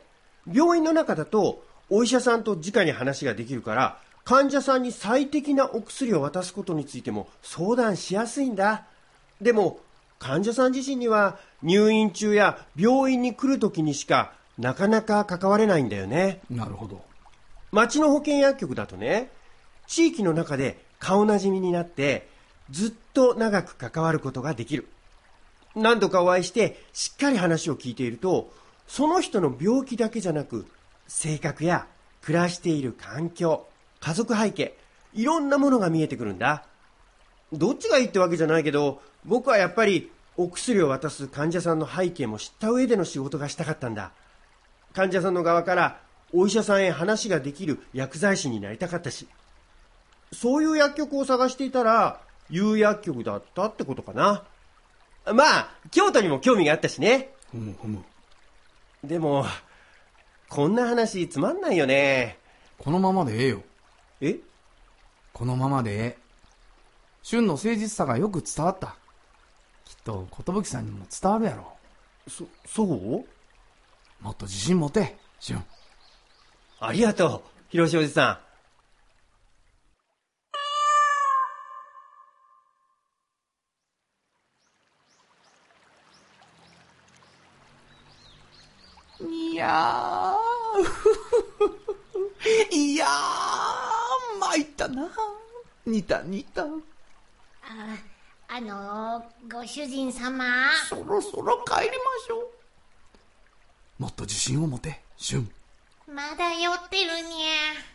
[0.50, 8.86] 病院の中だと、お医者さんと直に話ができるから、患者さんに最適なお薬を渡すことについても相談しやすいんだ。
[9.40, 9.80] でも、
[10.18, 16.40] 患者さん自身には入院中や病院に来る時にしかなかなか関われないんだよね。
[16.48, 17.02] なるほど。
[17.72, 19.30] 町の保健薬局だとね、
[19.88, 22.28] 地域の中で顔なじみになって、
[22.70, 24.86] ずっと長く関わることができる。
[25.74, 28.52] 何度かお会いして、しっかり話を聞いていると、
[28.86, 30.64] その人の病気だけじゃなく、
[31.08, 31.88] 性格や
[32.20, 33.66] 暮らしている環境、
[33.98, 34.78] 家族背景、
[35.12, 36.66] いろんなものが見えてくるんだ。
[37.52, 44.12] どっちがいいってわけじゃないけど、僕はやっぱりお薬を渡す患者さんの背景も知った上での仕事がしたかったんだ。
[44.94, 46.00] 患者さんの側から
[46.32, 49.26] お医者さんへ話ができる薬剤師になりたかったし。
[50.32, 54.44] そういう薬局を探していたら、有薬局だったってことかな。
[55.32, 57.30] まあ、京都にも興味があったしね。
[57.50, 58.04] ふむふむ。
[59.04, 59.44] でも、
[60.48, 62.38] こんな話つまんないよね。
[62.78, 63.62] このままでええよ。
[64.20, 64.36] え？
[65.32, 66.18] このままでええ。
[67.22, 68.96] 旬の誠実さがよく伝わった。
[69.84, 71.72] きっと、寿さんにも伝わるやろ。
[72.28, 72.88] そ、そう？
[74.20, 75.62] もっと自信持て、旬。
[76.80, 78.51] ありがとう、広志おじさい
[89.62, 95.08] やー、 いやー、参ったな。
[95.86, 96.64] 似た似た。
[96.64, 96.66] あ
[98.48, 100.44] あのー、ご主人様。
[100.88, 101.94] そろそろ帰りま
[102.26, 104.02] しょう。
[104.02, 105.48] もっと自信を持て、旬。
[106.08, 107.44] まだ酔ってるに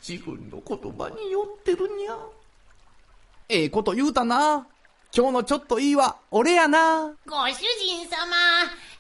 [0.08, 2.18] 自分の言葉に酔ってるにゃ。
[3.50, 4.68] ええこと言うたな。
[5.14, 7.08] 今日のちょっといいわ、俺やな。
[7.08, 7.14] ゃ。
[7.26, 8.26] ご主人様、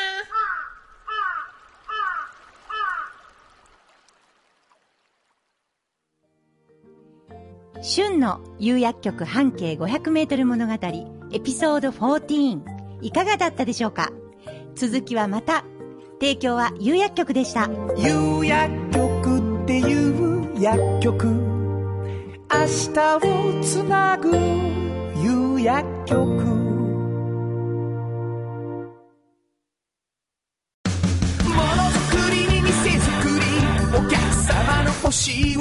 [7.83, 12.61] 旬の有薬局半径500メートル物語エピソード14
[13.01, 14.13] いかがだったでしょうか？
[14.75, 15.65] 続きはまた。
[16.21, 17.71] 提供は有薬局でした。
[17.97, 21.27] 有薬局っていう薬局。
[21.29, 21.37] 明
[22.93, 23.21] 日を
[23.63, 24.31] つなぐ
[25.17, 26.21] 有薬局。
[26.21, 26.31] も
[31.55, 33.47] のづくりに店づくり。
[33.97, 35.61] お客様の欲しいを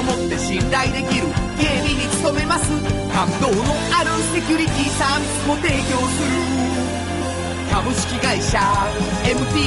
[0.00, 1.26] を持って信頼できる
[1.58, 2.70] 警備に努めます。
[3.12, 6.50] 感動のあるセキュリティサービスも提供する。
[7.70, 8.58] 株式会社
[9.24, 9.60] MT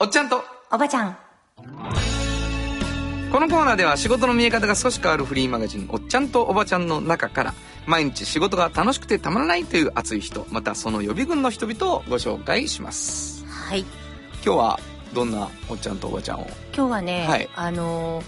[0.00, 0.44] おっちゃんと。
[0.70, 1.16] おばちゃん。
[3.32, 7.54] このコーナーでは仕事の見え方が少し変わるフリーマガジン「おっちゃんとおばちゃん」の中から
[7.86, 13.46] 毎日仕事が楽しくてたまらないという熱い人またその予備軍の人々をご紹介します。
[13.46, 13.86] はい。
[14.44, 14.80] 今日は
[15.14, 16.46] どんなおっちゃんとおばちゃんを？
[16.74, 17.48] 今日はね、はい。
[17.54, 18.24] あのー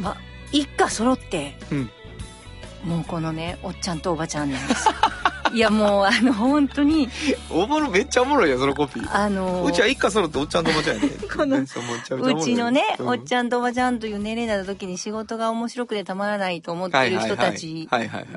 [0.00, 0.16] ま
[0.52, 1.90] 一家揃って、うん。
[2.84, 4.88] もうこのねおっちゃんとおばちゃんなんです。
[4.88, 4.94] よ
[5.54, 7.08] いやもうあの本当に
[7.50, 9.14] おもろめっちゃおもろいやんそのコピー。
[9.14, 11.66] あのーうちは一家揃っておっちゃんとおばちゃんやで このう
[12.42, 17.88] ちのね、おっちゃゃんとおばちゃんという年齢になった時に仕事が面白くてたまらないと思っている人たち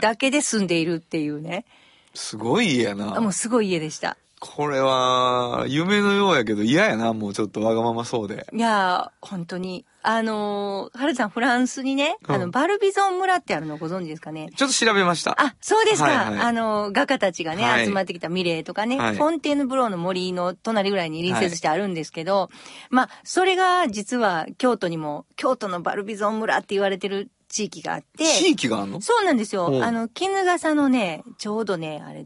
[0.01, 1.65] だけで住んでいるっていうね。
[2.13, 4.17] すごい家やなもうすごい家でした。
[4.47, 8.45] これは夢のようやけど嫌やなもうちょっとわがままそうで。
[8.53, 9.85] いやー、本当に。
[10.03, 14.51] あのー、はるさんフランスにね、あの、うんバルビゾン村ってあるのご存知ですかね？
[14.55, 15.35] ちょっと調べました。
[15.41, 16.05] あ、そうですか。
[16.05, 17.85] はいはいあの、画家たちがね、はい。
[17.85, 19.15] 集まってきたミレーとかね、はい。
[19.15, 22.49] フォンテーヌブローの森の隣ぐらいに隣接してあるんですけど、
[22.91, 29.01] まあ、それが実は京都にも、京都のバルビゾン村って言われてる地域があって、地域があんの？
[29.01, 29.83] そうなんですよ。
[29.83, 32.25] あの、絹笠のね、ちょうどね、あれ、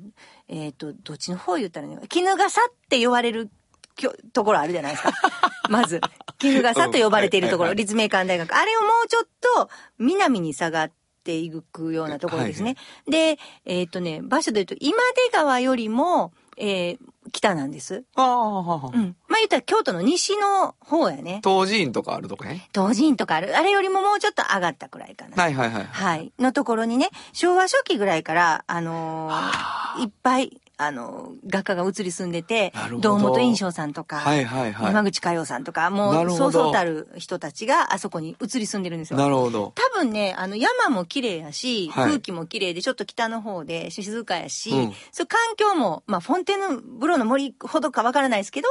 [0.49, 3.49] えっ、と、どっちの方言ったらいいの絹笠って言われる
[3.95, 5.13] きょところあるじゃないですか。
[5.69, 6.01] まず、
[6.39, 8.55] 絹笠と呼ばれているところ、うんはいはいはい立命館大学。
[8.55, 10.91] あれをもうちょっと南に下がっ
[11.23, 12.77] ていくようなところですね。
[13.07, 14.97] で、えっ、とね、場所で言うと、今
[15.31, 16.97] 出川よりも、えー
[17.31, 18.03] 北なんです。
[18.15, 19.15] ああ、うん。
[19.27, 21.41] まあ言ったら京都の西の方やね。
[21.43, 23.55] 東寺院とかあるとかね東寺院とかある。
[23.57, 25.41] あれよりももうちょっと上がったくらいかな。
[25.41, 26.31] はいはいはいはい。
[26.39, 39.19] のところにね、昭和初期ぐらいから、あのーいっぱい、あのー画家が移り住んでて堂本印象さんとか、はいはいはい山口佳代さんとか、もう、そうそうたる人たちがあそこに移り住んでるんですよ。
[39.19, 48.67] なるほど多分ね、あの、山も綺麗やし、はい空気も綺麗で、ちょっと北の方で静かやし、うんそう環境も、まあ、フォンテーヌブローの森ほどかわからないですけど、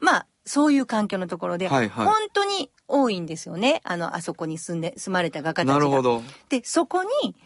[0.00, 3.80] まあ、そういう環境のところで、はいはい本当に多いんですよね。
[3.84, 5.74] あの、あそこに住んで、住まれた画家たちが。
[5.74, 6.22] なるほど。
[6.48, 7.36] で、そこに、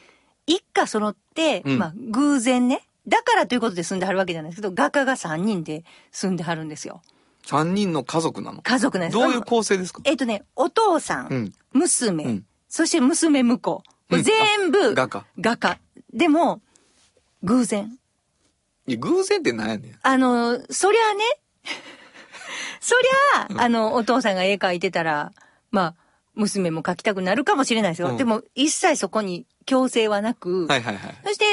[0.46, 7.02] 一家揃って、うんまあ、偶然ね、だからということで住んではるわけじゃないですけど、画家が3人で住んではるんですよ。
[7.44, 8.62] 三人の家族なの？
[8.62, 10.00] 家族なんですどういう構成ですか？
[10.04, 13.60] えっとね、お父さん、うん娘、うんそして娘婿。
[13.60, 15.24] これ全部、画家。
[15.38, 15.78] 画家。
[16.12, 16.60] でも、
[17.42, 17.96] 偶然。
[18.88, 19.98] いや、偶然って何やねん。
[20.02, 21.22] あの、そりゃあね、
[22.80, 22.94] そ
[23.48, 25.32] りゃあ、あの、お父さんが絵描いてたら、
[25.70, 25.94] まあ、
[26.34, 28.08] 娘も描きたくなるかもしれないですよ。
[28.08, 31.14] うんでも、一切そこに強制はなく、はいはいはい。
[31.24, 31.44] そして、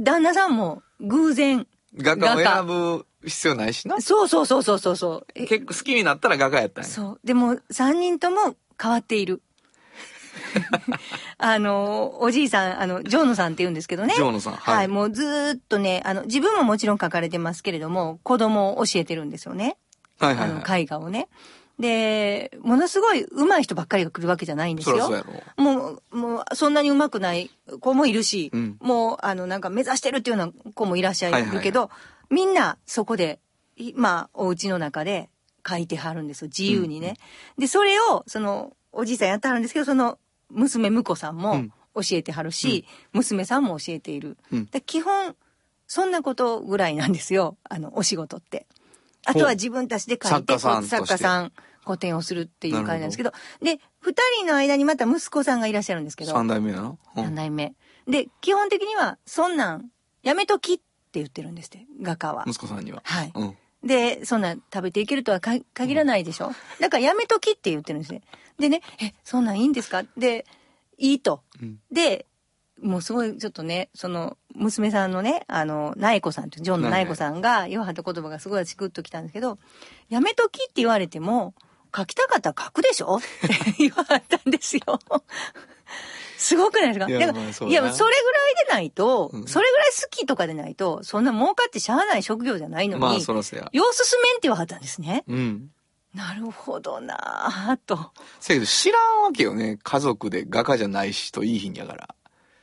[0.00, 4.00] 旦那さんも偶然、画家を選ぶ必要ないしな。
[4.00, 5.26] そうそうそうそうそうそう。
[5.34, 6.90] え結構好きになったら画家やったんや。
[6.90, 7.20] そう。
[7.24, 9.42] でも、三人とも変わっている。
[11.38, 14.14] あの、おじいさん、あの、ジョーノさんって言うんですけどね。
[14.14, 14.76] ジョーノさんはい。
[14.76, 19.76] はいもうずーっとね、あの、自分ももちろん書かれてますけれども、子供を教えてるんですよね。
[20.18, 20.82] あの、はいはいはい。
[20.82, 21.28] 絵画をね。
[21.78, 25.08] で、ものすごい上手い人ばっかりが来るわけじゃないんですよ。
[25.08, 25.62] うやろ。
[25.62, 31.90] もう、もう、そんなに上手くない子もいるし、うんもう、あの、なんか目指してるっていうような子もいらっしゃはいはいるけど、
[32.30, 33.40] みんなそこで、
[33.76, 35.30] いまあ、お家の中で
[35.68, 37.16] 書いてはるんですよ、自由にね。
[37.58, 40.18] で、それを、その、おじいさんやってはるんですけど、その、
[40.50, 44.36] 娘婿さんもうん教えてはるし、娘さんも教えている。
[44.52, 45.36] うんで基本、
[45.86, 48.66] そんなことぐらいなんですよ、あの、お仕事って。
[49.24, 51.52] あとは自分たちで書いて、作家さん
[51.84, 53.32] 個展をするっていう感じなんですけど、
[53.62, 56.98] で、二人の間にまた息子さんがいらっしゃるんですけど、三代目なの？
[57.16, 57.74] うん三代目。
[58.08, 59.90] で、基本的には、そんなん、
[60.22, 60.82] やめときって
[61.14, 62.44] 言ってるんですって、画家は。
[62.46, 63.02] 息子さんには。
[63.04, 63.32] はい。
[63.34, 63.56] うん。
[63.82, 66.52] で、そんなん食べていけるとはか限らないでしょ？
[66.80, 68.22] だからやめときって言ってるんですね。
[68.58, 70.04] でね、え、そんなんいいんですか？
[70.16, 70.46] で、
[70.96, 71.42] いいと。
[71.60, 72.26] うんで、
[72.82, 79.58] もうすごいちょっとね、その、娘さんのね、あの、苗子さんって、ジョンの苗子さんが言わはった言葉がすごいチクッときたんですけど、
[80.08, 81.54] やめときって言われても、
[81.96, 83.18] 書きたかったら書くでしょ？
[83.18, 83.26] って
[83.78, 84.82] 言わはったんですよ。
[86.36, 87.06] すごくないですか？
[87.06, 87.94] いやそれぐらい
[88.66, 93.70] でないと、うんそれぐらい好きとかでないと、そんな儲かってしゃあない職業じゃないのに、まあ、そらそや。
[93.72, 95.22] 様子すめんって言わはったんですね。
[95.28, 95.70] うん。
[96.14, 98.10] なるほどなぁと。
[98.40, 99.78] せやけど知らんわけよね。
[99.80, 102.14] 家族で画家じゃない人いいひんやから。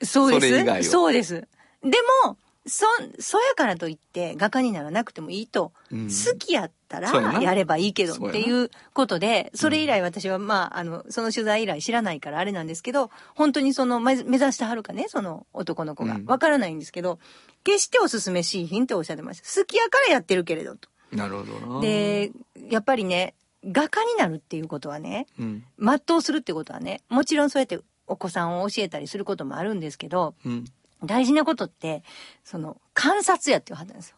[0.04, 0.48] そうです。
[0.50, 1.48] それ以外はそうです。
[1.84, 1.90] で
[2.26, 2.38] も、
[2.68, 2.86] そ、
[3.20, 5.72] そやからといって画家にならなくてもいいと。
[5.92, 16.20] うん好きやったらやればいいけどっていうことで、それ以来私はまあ、あの、その取材以来知らないからあれなんですけど、本当にその目目指してはるかね、その男の子がう。
[16.20, 17.20] んわからないんですけど、
[17.64, 19.62] 決しておすすめしいひんっておっしゃってました。
[19.62, 20.90] 好きやからやってるけれどと。
[21.12, 22.32] なるほどな。、で、
[22.70, 23.34] やっぱりね、
[23.66, 25.64] 画家になるっていうことはね、うん。
[25.80, 27.80] 全うするってことはね、もちろんそうやって
[28.12, 30.66] お子さんを教えたりすることもあるんですけど、うん。
[31.04, 32.04] 大事なことって、
[32.44, 34.18] その、観察やっていうはずなんですよ。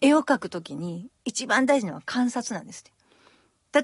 [0.00, 2.92] 絵を描くときに、一番大事なのは観察なんですって。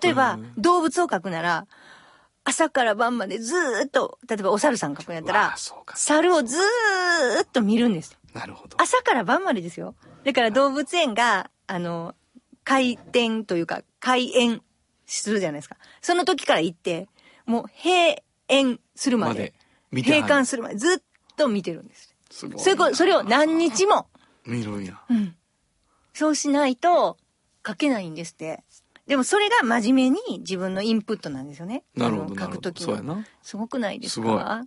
[0.01, 1.67] 例えばうん、動物を描くなら、
[2.45, 5.55] 朝から晩までずーっと、例えばお猿さん描くんやったら。
[5.95, 8.19] 猿をずーっと見るんです。
[8.35, 8.77] なるほど。
[8.81, 9.95] 朝から晩までですよ。
[10.25, 12.15] だから動物園が、あの、
[12.65, 14.63] 開店というか、開園
[15.07, 15.77] するじゃないですか。
[16.01, 17.09] その時から行って、
[17.47, 19.53] もう閉園するまで
[19.91, 20.99] まで、閉館するまでずっ
[21.37, 22.15] と見てるんです。
[22.31, 22.61] すごい。
[22.61, 24.09] それこそれを何日も、
[24.47, 25.01] 見るんや。
[25.09, 25.35] うん。
[26.15, 27.17] そうしないと
[27.67, 28.63] 書けないんですって。
[29.07, 31.85] でもそれが真面目に自分のインプットなんですよね。
[31.95, 32.41] なるほど。
[32.41, 33.25] 書くときそうやな。
[33.43, 34.67] すごくないですすごいか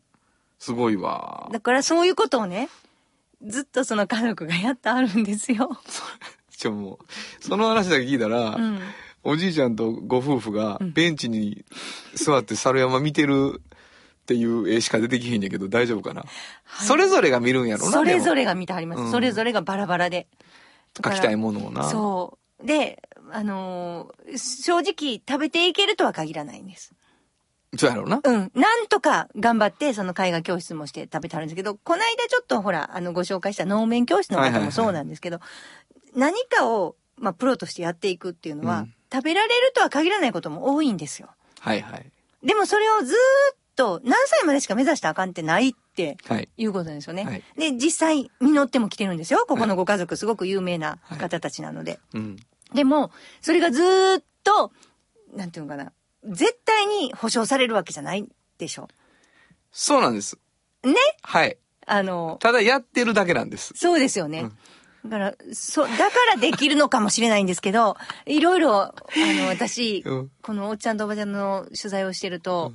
[0.59, 1.49] すごいわ。
[1.51, 2.69] だからそういうことをね、
[3.45, 5.69] ずっとその家族がやってあるんですよ。
[6.55, 8.79] ちょ、もう、その話だけ聞いたら、うん。
[9.23, 11.65] おじいちゃんとご夫婦がベンチに
[12.15, 13.61] 座って猿山見てる
[14.29, 16.23] っていう絵しか出てきへんやけど大丈夫かな、
[16.85, 17.91] それぞれが見るんやろな。
[17.91, 18.41] それぞれ。
[18.41, 19.01] れが見てはります。
[19.01, 20.27] うんそれぞれがバラバラで。
[20.93, 21.89] だから描きたいものをな。
[21.89, 22.65] そう。
[22.67, 26.93] で、あのー正直食べていけるとは限らないんです。
[27.75, 28.21] そうやろうな。
[28.23, 28.51] うん。
[28.53, 35.39] なんとか頑張って、その絵画教室もして食べてはるんですけど、この間ちょっとほら、あの、ご紹介した能面教室のはいはいはい方もそうなんですけど、
[36.15, 41.29] 何かを、まあ、プロとしてやっていくっていうのは、うん食べられるとは限らないことも多いんですよ。
[41.61, 42.11] はいはい。
[42.43, 43.15] でもそれをずー
[43.55, 46.49] っと、何歳までしか目指したらあかんってないって、はい。
[46.57, 47.23] いうことですよね。
[47.23, 49.45] はいで、実際、実っても来てるんですよ。
[49.47, 51.99] ここのご家族、すごく有名な方たちなので。
[52.13, 52.35] うん。
[52.73, 54.73] でも、それがずーっと、
[55.33, 55.93] なんていうのかな、
[56.25, 58.27] 絶対に保証されるわけじゃない
[58.57, 58.89] でしょ。
[59.71, 60.37] そうなんです。
[60.83, 60.93] ね？
[61.21, 61.57] はい。
[61.85, 63.73] あの、ただやってるだけなんです。
[63.75, 64.49] そうですよね。
[65.05, 72.73] だから、そう、だからできるのかもしれないんですけど、いろいろ、あの、私、うんこのおっちゃんとおばちゃんの取材をしてると、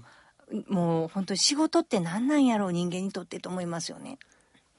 [0.68, 4.18] もう本当に仕事って何なんやろう、人間にとってと思いますよね。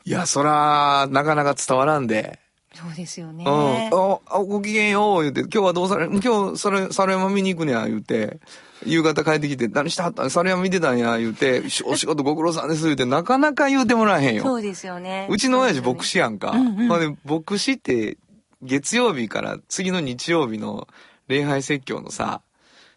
[0.04, 2.40] いや、そら、なかなか伝わらんで。
[2.74, 3.46] そうですよね。
[3.48, 3.52] うん。
[3.52, 8.40] あ、あごきげんよう、言うて、今日はどうされ、今日、それ、猿山見に行くねや、言うて、
[8.86, 10.30] 夕方帰ってきて、何してはったん？
[10.30, 14.44] 猿山見てたんや、言うて、しお仕事ご苦労さんです、言うて、なかなか言うてもらえへんよ。
[14.44, 15.28] そうですよね。
[15.30, 16.52] うちの親父牧師やんか。
[16.52, 18.18] うんうんほんで、牧師って、
[18.62, 20.88] 月曜日から次の日曜日の
[21.28, 22.42] 礼拝説教のさ、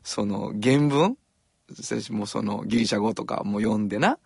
[0.03, 1.17] その原文
[1.71, 4.19] 私もうそのギリシャ語とかも読んでな。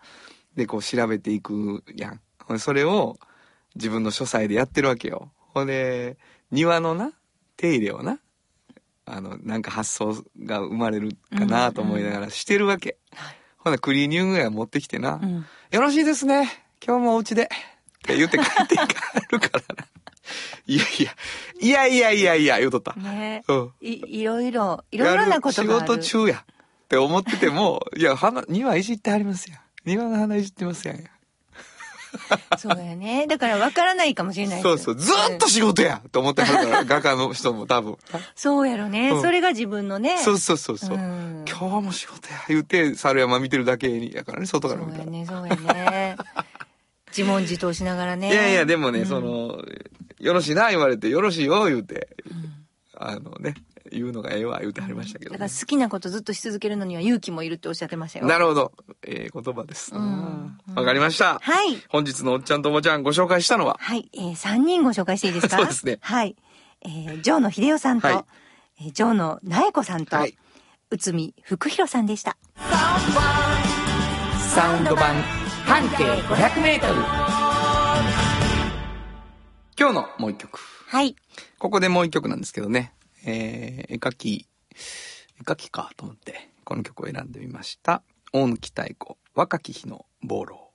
[0.55, 2.59] で、こう調べていくやん。
[2.59, 3.17] それを
[3.75, 5.31] 自分の書斎でやってるわけよ。
[5.37, 6.17] ほんで、
[6.51, 7.11] 庭のな、
[7.57, 8.19] 手入れをな、
[9.05, 12.97] あの、なんか発想が生まれるかなと思いながらしてるわけ。
[13.57, 15.15] ほな、クリーニング屋持ってきてな。
[15.15, 16.49] んよろしいですね。
[16.85, 17.43] 今日もお家で。
[17.43, 17.47] っ
[18.03, 18.85] て言って帰っていか
[19.31, 19.85] るからな。
[20.67, 21.15] いやいや、
[21.59, 22.93] いやいやいやいや、言うとった。
[22.93, 23.71] ねうん。
[23.81, 26.45] い、いろいろ、いろいろなことが仕事中や。
[26.83, 29.59] って思ってても、 いや、花、庭いじってありますやん。
[29.85, 31.03] 庭の花いじってますやん。
[32.59, 33.25] そうやね。
[33.27, 34.95] だから分からないかもしれないそうそう。
[34.95, 37.97] ずーっと仕事やと思ってはるから、 画家の人も多分。
[38.35, 39.09] そうやろね。
[39.09, 40.19] うんそれが自分のね。
[40.23, 40.97] そうそうそうそう。
[40.97, 42.43] うん今日も仕事や。
[42.47, 45.03] 言うて、猿山見てるだけに、やからね、外から見たら。
[45.05, 45.55] そうやね、そうや
[45.91, 46.17] ね。
[47.15, 48.31] 自問自答しながらね。
[48.31, 49.63] いやいや、でもね、うんその、
[50.19, 52.09] よろしいな言われて、よろしいよ言うて、
[52.95, 53.55] あのね、
[53.93, 58.25] 言うのがええわ言うてはりましたけどね、だから好きなことずっとし続けるのには勇気もいるっておっしゃってましたよ。
[58.27, 58.71] なるほど。
[59.05, 59.93] ええ言葉です。
[59.93, 61.39] わ、んかりました。
[61.41, 61.77] はい。
[61.89, 64.09] 本日のおっちゃんとおばちゃんご紹介したのは、はい。
[64.13, 65.57] えー、3人ご紹介していいですか？
[65.57, 66.35] そうですねはい。
[66.81, 68.17] えー、ジョーの秀夫さんと、はい
[68.81, 70.37] えージョーの苗子さんと、はい
[70.89, 72.37] 内海福弘さんでした。
[74.53, 75.15] サウンド版
[75.65, 76.93] 半径500メートル
[79.79, 80.59] 今日のもう一曲。
[80.87, 81.15] はい。
[81.57, 82.93] ここでもう一曲なんですけどね。
[83.25, 84.47] えー、絵描き、
[85.39, 88.03] 絵描きかと思って、この曲を選んでみました。
[88.31, 90.71] 大貫太鼓、若き日の暴浪。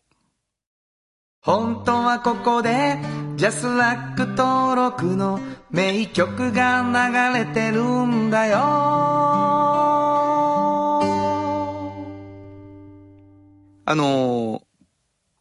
[1.40, 2.98] 本当はここで、
[3.36, 5.40] ジャスラック登録の
[5.70, 8.58] 名曲が流れてるんだよ。
[13.84, 14.68] あのー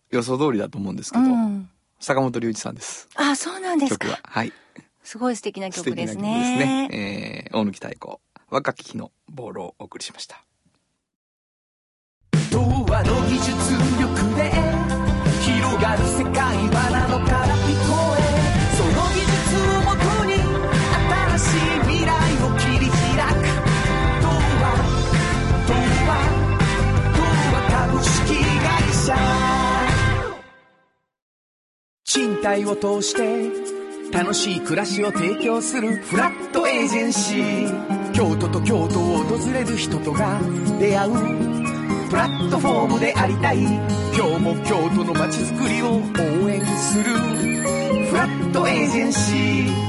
[0.09, 1.69] 予想通りだと思うんですけど、うん。
[1.99, 3.09] 坂本龍一さんです。
[3.15, 4.07] あ、そうなんですか。
[4.07, 4.19] 曲は。
[4.23, 4.53] はい。
[5.07, 6.87] すごい素敵な素曲です敵な曲ですね。
[6.89, 7.45] ね。
[7.47, 8.17] えー、大貫太鼓、
[8.49, 10.43] 若き日のボールをお送りしました。
[12.51, 13.47] 童話の技術
[14.01, 14.51] 力で
[15.39, 18.21] 広がる世界はなのから聞こえ
[18.75, 20.33] その技術をもとに
[21.31, 22.11] 新しい未来
[22.43, 23.47] を切り開く
[24.21, 24.67] 童話
[25.67, 25.71] 童
[26.03, 26.11] 話
[27.15, 27.23] 童
[27.55, 29.15] 話株式会社
[32.03, 33.76] 賃貸を通して
[34.11, 38.11] 楽しい暮らしを提供するフラットエージェンシー。
[38.13, 40.39] 京都と京都を訪れる人とが
[40.79, 41.13] 出会う。
[42.09, 43.57] プラットフォームでありたい。
[44.15, 47.03] 今日も京都の街づくりを応援する。
[48.05, 49.87] フラットエージェンシー。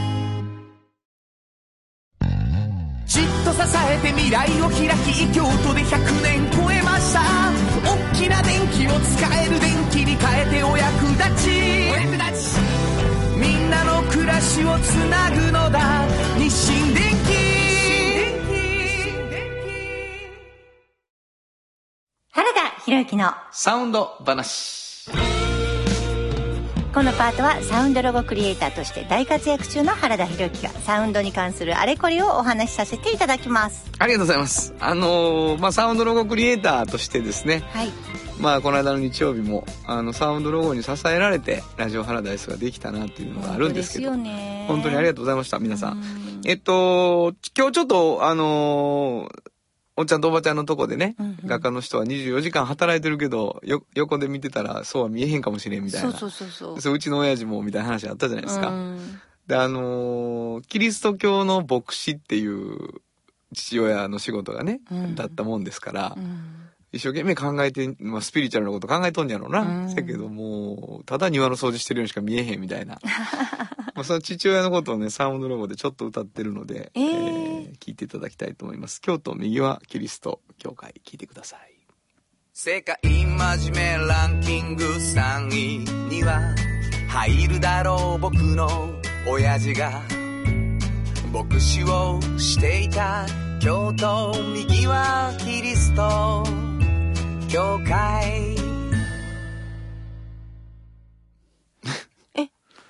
[3.06, 3.60] じっと支
[3.90, 7.20] えて未来を開き京都で100年超えました。
[7.84, 11.57] 大きな電気を使える電気に変えてお役立ち。
[14.62, 16.06] の暮らしをつなぐのだ
[16.36, 17.48] 日清電気
[22.30, 25.10] 原田博之のサウンド話。
[26.94, 33.88] このパートはサウンドロゴクリエイターとして大活躍中の原田博之がサウンドに関するあれこれをお話しさせていただきます。
[33.98, 34.74] ありがとうございます。
[34.80, 37.92] あのーまあ、サウンドロゴクリエイターとしてですね、はい。
[38.40, 46.02] まあ、この間の日曜日も、あの、サウンドロゴに支えられて、ラジオハラダイスができたなっていうのがあるんですけど、本当にありがとうございました、皆さん。
[46.44, 49.42] えっと、今日ちょっと、あのー
[50.00, 56.12] おっちゃんとおばちゃんのとこでね、うんうん画家の人は24時間働いてるけど、よ、横で見てたらそうは見えへんかもしれんみたいな。
[56.12, 56.80] そうそうそうそう。
[56.80, 58.68] そううちの親父もみたいな話あったじゃないですか。
[58.68, 62.78] うんで、あのーキリスト教の牧師っていう
[63.56, 69.60] 父親の仕事がね、うんだったもんですから、うん一生懸命考えて、まあ、スピリチュアルなこと考えとんやろうな。
[69.60, 72.98] うんせやけどもう、ただ庭の掃除してるようにしか見えへんみたいな。
[73.94, 77.48] まあその父親のことをね、サウンドロゴでちょっと歌ってるので、えー
[77.80, 79.00] 聞いていただきたいと思います。
[79.00, 81.74] 京都右はキリスト教会、聞いてください。
[82.52, 85.78] 世界真面目ランキング3位
[86.08, 86.40] には
[87.08, 88.68] 入るだろう僕の
[89.28, 90.02] 親父が
[91.32, 93.26] 牧師をしていた
[93.60, 96.42] 京都右はキリスト
[97.48, 98.56] 教会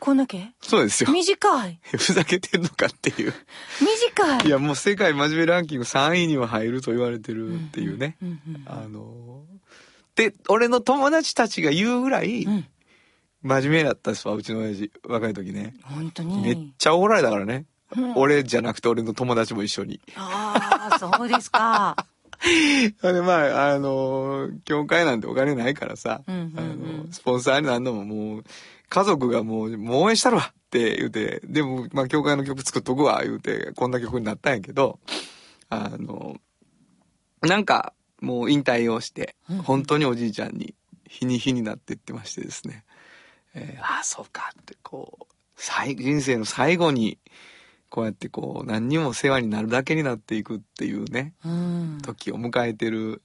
[0.00, 0.52] こんだけ？
[0.60, 1.80] そうですよ短い。
[1.96, 3.34] ふざけてんのかっていう
[3.80, 4.46] 短い。
[4.46, 9.44] いやもう世界真面目ランキング3位には入ると言われてるっていうね、うんうんあの
[10.14, 12.66] で俺の友達たちが言うぐらい、ん
[13.42, 14.90] 真面目だったですわ、うちの親父。
[15.04, 15.74] 若い時ね。
[15.82, 16.72] 本当めっに。
[16.76, 17.66] ちゃ怒られたからね。
[18.16, 20.00] 俺じゃなくて俺の友達も一緒に。
[20.16, 22.06] ああ、そうですか。
[23.02, 26.58] で、まあ、あの、教会なんてお金ないからさ、うんうんうん。
[26.58, 26.62] あ
[27.06, 28.44] の、スポンサーになるのももう、
[28.88, 34.98] 家族がもう、もう応援したるわって言うて、でも、まあ、教会の曲作っとくわ、言うて、こんな曲になったんやけど、
[35.68, 36.40] あの、
[37.42, 40.74] なんか、もう引退をして、本当におじいちゃんに、
[41.06, 42.84] 日に日になってってましてですね、
[43.54, 47.18] えーああ、そうかって、こう、最人生の最後に、
[47.90, 51.98] こうやってこう、何にも世話になるだけになっていくっていうね、うん。
[52.02, 53.22] 時を迎えてる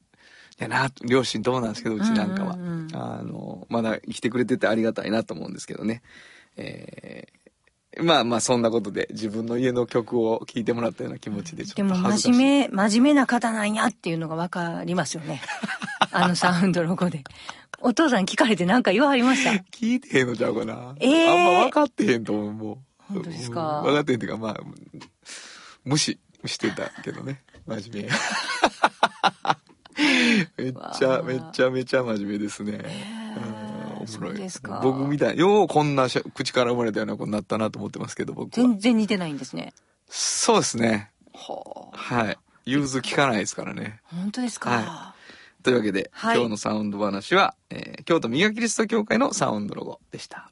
[0.58, 6.04] やな両親ともなんですけどうちなんかは、うんうんうんあのまだ生きてくれててありがたいなと思うんですけどね
[6.58, 15.42] えーまあまあそんなことで自分の家の曲を聴いてもらったような気持ちでちょっとでも真面目、真面目な方なんやっていうのがわかりますよね。
[16.12, 17.24] あのサウンドロゴで。
[17.82, 19.52] お父さん聞かれて何か言わはりました？
[19.72, 22.78] 聞いてへんのちゃうかな、えーあんま分かってへんと思う
[23.14, 23.80] 本当ですか？
[23.80, 24.60] うん分かってっていうかまあ
[25.86, 27.42] 無視してたけどね。
[27.66, 28.10] 真面
[30.58, 34.38] 目めっちゃめっちゃめちゃ真面目ですね、うんおもろい。
[34.38, 34.82] ですか。
[34.84, 38.68] 僕みたいようこんな口から生まれたような子になったなと思ってますけど僕は。
[38.68, 39.74] 全然似てないんですね。
[40.10, 41.12] そうですね。
[41.34, 41.98] はあ。
[41.98, 42.38] はい。
[42.66, 44.02] 融通聞かないですからね。
[44.06, 44.72] 本当ですか？
[44.72, 45.16] は
[45.64, 46.38] というわけで、はい。
[46.38, 50.52] 今日のサウンド話は、えー京都ミガキリスト教会のサウンドロゴでした。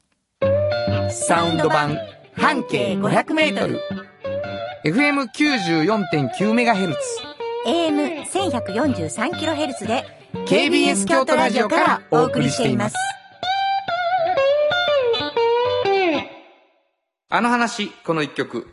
[1.10, 1.98] サウンド版
[2.34, 3.80] 半径500メートル
[4.84, 7.00] FM94.9 メガヘルツ
[7.66, 10.04] AM1143kHz で
[10.46, 12.96] KBS 京都ラジオからお送りしています。
[17.28, 18.66] あの話、この一曲。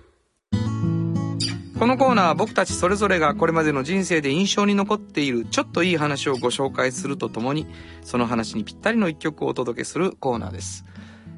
[1.77, 7.67] このコーナーは僕たちそれぞれがこれまでの人生で印象に残っているちょっといい話をご紹介するとともに、
[8.01, 10.83] その話にぴったりの一曲をお届けするコーナーです。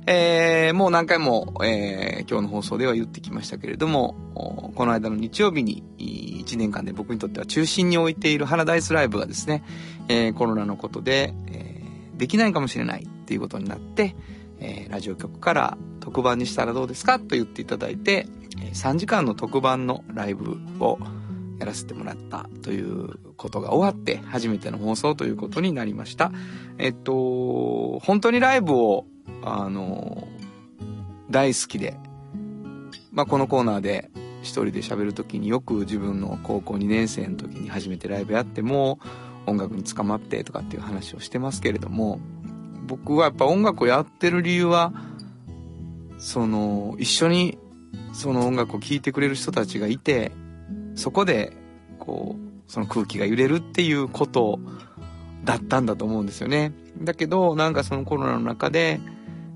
[0.07, 4.15] えー、もう何回も、えー、今日の放送では言ってきましたけれども、
[4.75, 5.83] この間の日曜日に、
[6.43, 9.63] 1年間で僕にとっては中心に置いているハラダイスライブがですね、
[10.09, 11.81] えーコロナのことで、えー
[12.17, 14.15] できないかもしれないっていうことになって、
[14.59, 17.19] えーラジオ局から特番にしたらどうですか？
[17.19, 18.27] と言っていただいて、
[18.73, 20.99] 3時間の特番のライブを
[21.59, 26.31] やらせてもらったということが終わって初めての放送ということになりました。
[26.79, 29.05] えっと、本当にライブを、
[29.43, 30.27] あの、
[31.29, 31.97] 大好きで、
[33.11, 34.09] まあ、このコーナーで
[34.41, 38.99] 一人で喋るときによく自分の高校2年生の時に初めてライブやっても
[39.45, 42.19] 音楽に捕まってとかっていう話をしてますけれども、
[42.87, 44.93] 僕はやっぱ音楽をやってる理由は、
[46.17, 47.57] その、一緒に
[48.13, 50.31] その音楽を聴いてくれる人たちがいて、
[50.95, 51.53] そこで、
[51.99, 54.59] こう、その空気が揺れるっていうこと
[55.43, 56.73] だったんだと思うんですよね。
[57.01, 58.99] だけど、なんかそのコロナの中で、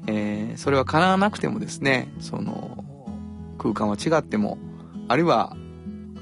[0.07, 2.83] えーそれは叶わなくてもですね、その、
[3.57, 4.57] 空間は違っても、
[5.07, 5.55] あるいは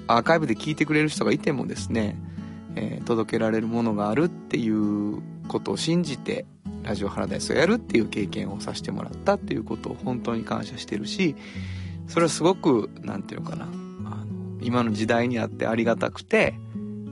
[0.08, 2.18] アーカイブで聴いてくれる人がいてもですね、
[2.76, 6.46] えー届けられるものがあるっていうことを信じて、
[6.84, 11.36] ラジオハラダイスをやるっていう経験をさせてもらったっていうことを本当に感謝してるし、
[12.08, 14.26] それはすごく、なんていうのかな、あの、
[14.62, 16.56] 今の時代にあってありがたくて、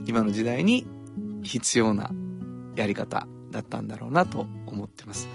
[0.06, 0.86] 今の時代に
[1.42, 2.10] 必要な
[2.76, 5.28] やり方だったんだろうなと思ってます。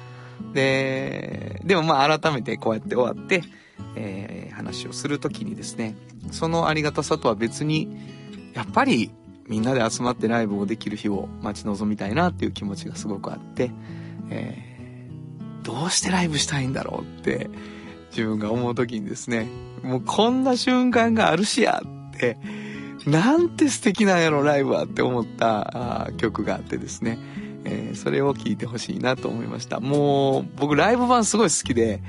[0.53, 3.43] で、でもまあ改めてこうやって終わって、
[3.95, 5.95] えー話をするときにですね、
[6.31, 7.95] そのありがたさとは別に、
[8.55, 9.11] やっぱり
[9.47, 13.69] みんなで集まってライブをできる日を待ち望みたいなっていう気持ちがすごくあって、
[14.31, 14.67] えー
[15.63, 17.49] どうしてライブしたいんだろうって
[18.11, 19.47] 自分が思うときにですね、
[19.83, 22.37] もうこんな瞬間があるしやって、
[23.05, 27.19] なんて素敵なんやろライブはって思った曲があってですね、
[27.67, 29.79] えーそれを聞いてほしいなと思いました。
[29.79, 32.01] もう僕ライブ版すごい好きで、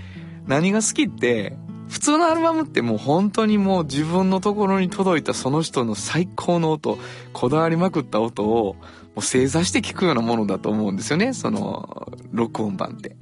[0.46, 1.56] 何が好きって、
[1.88, 6.98] 普通のアルバムってもう本当にもう自分のところに届いたその人の最高の音、
[7.32, 8.76] こだわりまくった音を
[9.14, 13.16] もう正座して聞くようなものだと思うんですよね、その録音版って。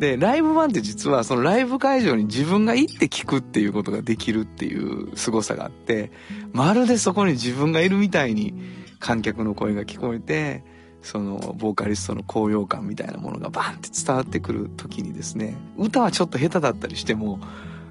[0.00, 6.10] で、ライブ版って実はそのライブ会場に自分が行って聞くっていうことができるっていう凄さがあって、
[6.52, 8.54] まるでそこに自分がいるみたいに
[8.98, 10.64] 観客の声が聞こえて、
[11.08, 17.40] そのボーカリストの高揚感みたいなものがバンって伝わってくる時にですね、歌はちょっと下手だったりしても、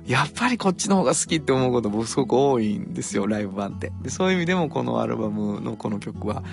[0.06, 3.92] やっぱりこっちの方が好きって思うこと僕すごく多いんですよ、ライブ版って。
[4.04, 6.44] で、そういう意味でもこのアルバムのこの曲は、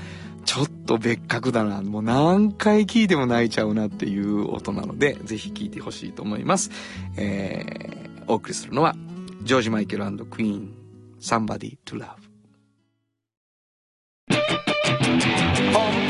[0.46, 1.82] ちょっと別格だな。
[1.82, 6.70] もう何回聴いても泣いちゃうなっていう音なので、ぜひ聴いてほしいと思います。
[7.18, 8.96] えー、お送りするのは、
[9.42, 10.72] ジョージ・マイケルクイーン、
[11.20, 12.24] Somebody to Love。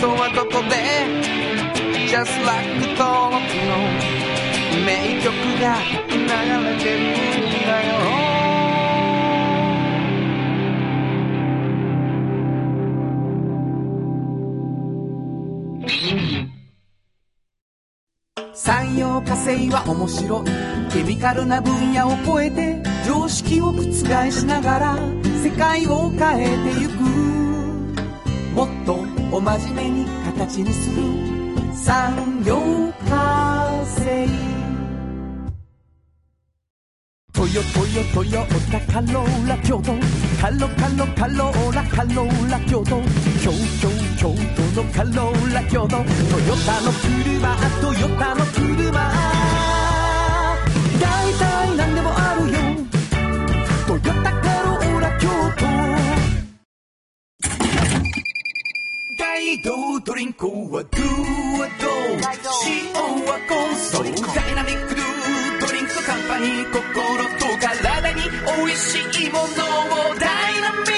[0.05, 0.77] 本当はどこで
[2.09, 3.73] ？Just like 登録の
[4.85, 5.33] 名曲
[5.63, 5.65] が
[6.11, 6.19] 流
[6.63, 7.95] れてるんだよ。
[18.53, 20.47] 産業化成は面白い。
[20.93, 23.83] ケミカルな分野を超えて常識を覆
[24.31, 24.99] しながら
[25.43, 26.93] 世界を変えてゆく。
[28.55, 31.03] もっとお真面目に形にする
[31.75, 32.55] 産業
[33.11, 34.29] 化成。
[37.33, 39.93] トヨトヨトヨタカローラ京都。
[40.41, 43.03] カロカロカローラカローラ京都。
[43.43, 43.51] 京
[43.83, 45.89] 京京都のカローラ京都。
[45.89, 46.05] トヨ
[46.65, 49.74] タの車トヨタの車。
[59.25, 59.73] 大道
[60.05, 61.01] ドリンクはドゥ
[61.59, 61.89] はド
[62.69, 62.93] 塩
[63.25, 66.65] はコンソーダイナミックドゥドリンクカンパニー。
[66.71, 66.85] 心
[67.39, 69.49] と体に美味しいものを
[70.17, 70.94] ダイナミック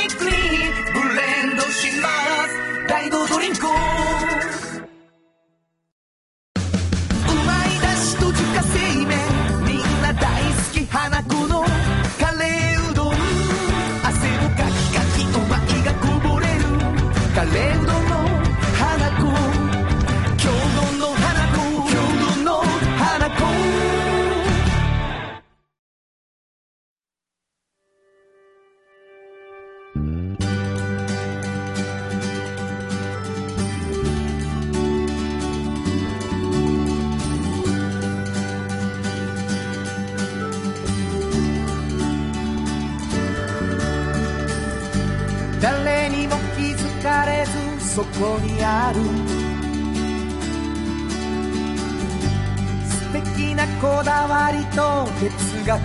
[55.66, 55.82] 学を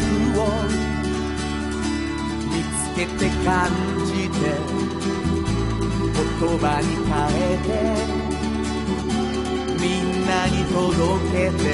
[2.51, 3.67] 見つけて感
[4.05, 4.37] じて
[6.13, 6.21] 言
[6.59, 7.69] 葉に変えて
[9.81, 10.77] みんなに届
[11.31, 11.65] けて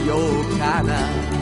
[0.00, 1.33] みようかな。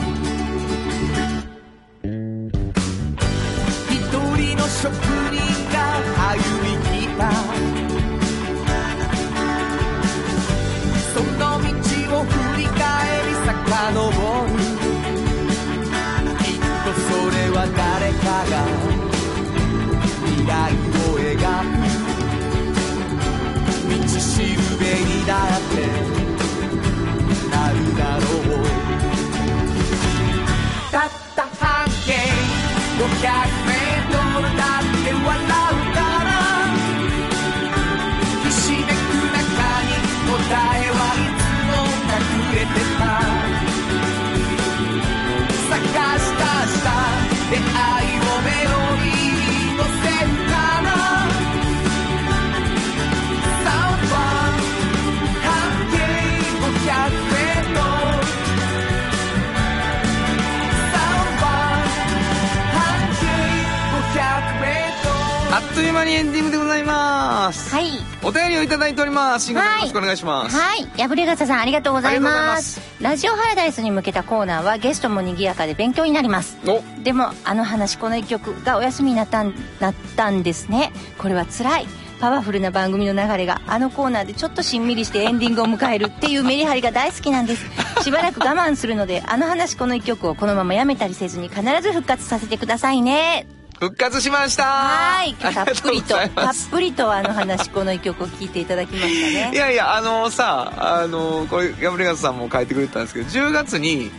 [66.03, 67.85] あっという間にエンディングでございますはい。
[68.23, 70.85] お便りをいただいております慎吾さんよろしくお願いします、はい。
[70.97, 72.31] 破れ傘さんありがとうございま。
[72.31, 76.57] ますラジオハラダイスに向けたコーナーはゲストも賑やかで勉強になります。
[76.67, 80.91] おでも、あの話、この一曲がお休みになったん、なったんですね。
[81.17, 81.87] これは辛い。
[82.19, 87.65] パワフルな番組の流れがあのコーナーでちょっとしんみりしてエンディングを迎えるっていうメリハリが大好きなんです
[88.01, 93.45] しばらく我慢するのであの話この一曲をこのままやめたりせずに必ず復活させてくださいね
[93.79, 94.63] 復活しました。
[94.63, 95.33] はい。
[95.35, 96.29] たっぷりとたっ
[96.71, 104.09] ぷりとあの話この一曲を聴いていただきましたいねやいやあのさあのこれガブリガスさんも書いてくれてたんですけど10月に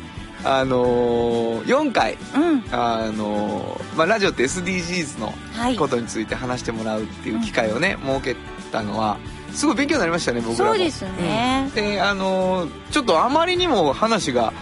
[0.45, 2.65] あの4回うん。
[2.71, 5.77] あの、まあ、ラジオって SDGs のはい。
[5.77, 8.37] ことについて話してもらうっていう機会をね、設け
[8.71, 9.17] たのは
[9.53, 10.71] すごい勉強になりましたね僕らも。
[10.73, 11.65] そうですね。
[11.69, 11.75] うん。
[11.75, 14.53] であのちょっとあまりにも話が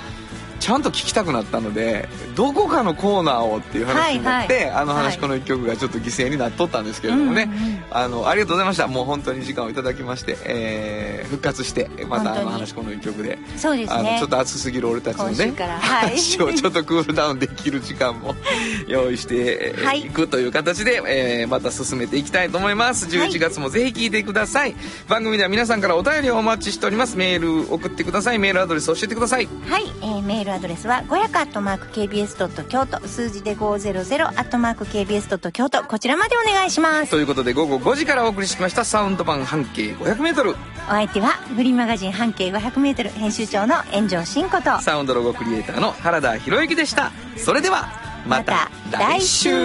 [0.62, 4.74] ちゃんと聞きたくなったのでどこかのコーナーをっていう話になって、はいはい。
[4.76, 8.86] あの話、はいこの一曲がちょっと犠牲になっとったんですけれどもね、うんうんあのありがとうございました。
[8.86, 13.38] もう本当に時間をいただきまして、えー復活してまたあの話この一曲で。
[13.56, 13.94] そうですね。
[13.94, 16.10] あのちょっと熱すぎる俺たちのねはい。
[16.12, 18.34] 話をちょっとクールダウンできる時間も
[18.86, 20.02] 用意してい、はい。
[20.04, 23.06] くという形で、えーまた進めていきたいと思います。
[23.06, 24.74] 11月もぜひ聞いてください、
[25.08, 27.16] 番組では皆さんからお便りをお待ちしております。
[27.16, 28.38] メール送ってください。
[28.38, 29.48] メールアドレス教えてください。
[29.68, 37.10] はい、えーメールアドレスは500アットマーク KBS 京都数字で500アットマーク KBS 京都こちらまでお願いします。
[37.10, 40.54] ということで午後5時からお送りしましたサウンド版半径 500m お
[40.88, 44.80] 相手はグリーンマガジン半径 500m 編集長の炎上真子と。
[44.80, 47.12] サウンドロゴクリエイターの原田博之でした。
[47.36, 47.88] それでは
[48.26, 49.50] またまた来週。
[49.50, 49.56] サ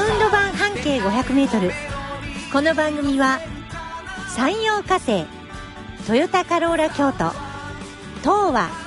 [0.00, 1.72] ウンド版半径 500m
[2.52, 3.40] この番組は
[4.36, 5.24] 山陽火星
[6.06, 7.32] トヨタカローラ京都
[8.20, 8.81] 東和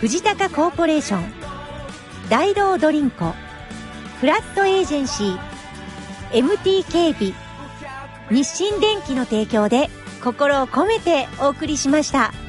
[0.00, 1.24] 藤高コーポレーション
[2.28, 3.32] 大道ドリンコ
[4.20, 5.38] フラットエージェンシー
[6.32, 7.32] MT 警備
[8.30, 9.88] 日清電機の提供で
[10.22, 12.45] 心を込めてお送りしました。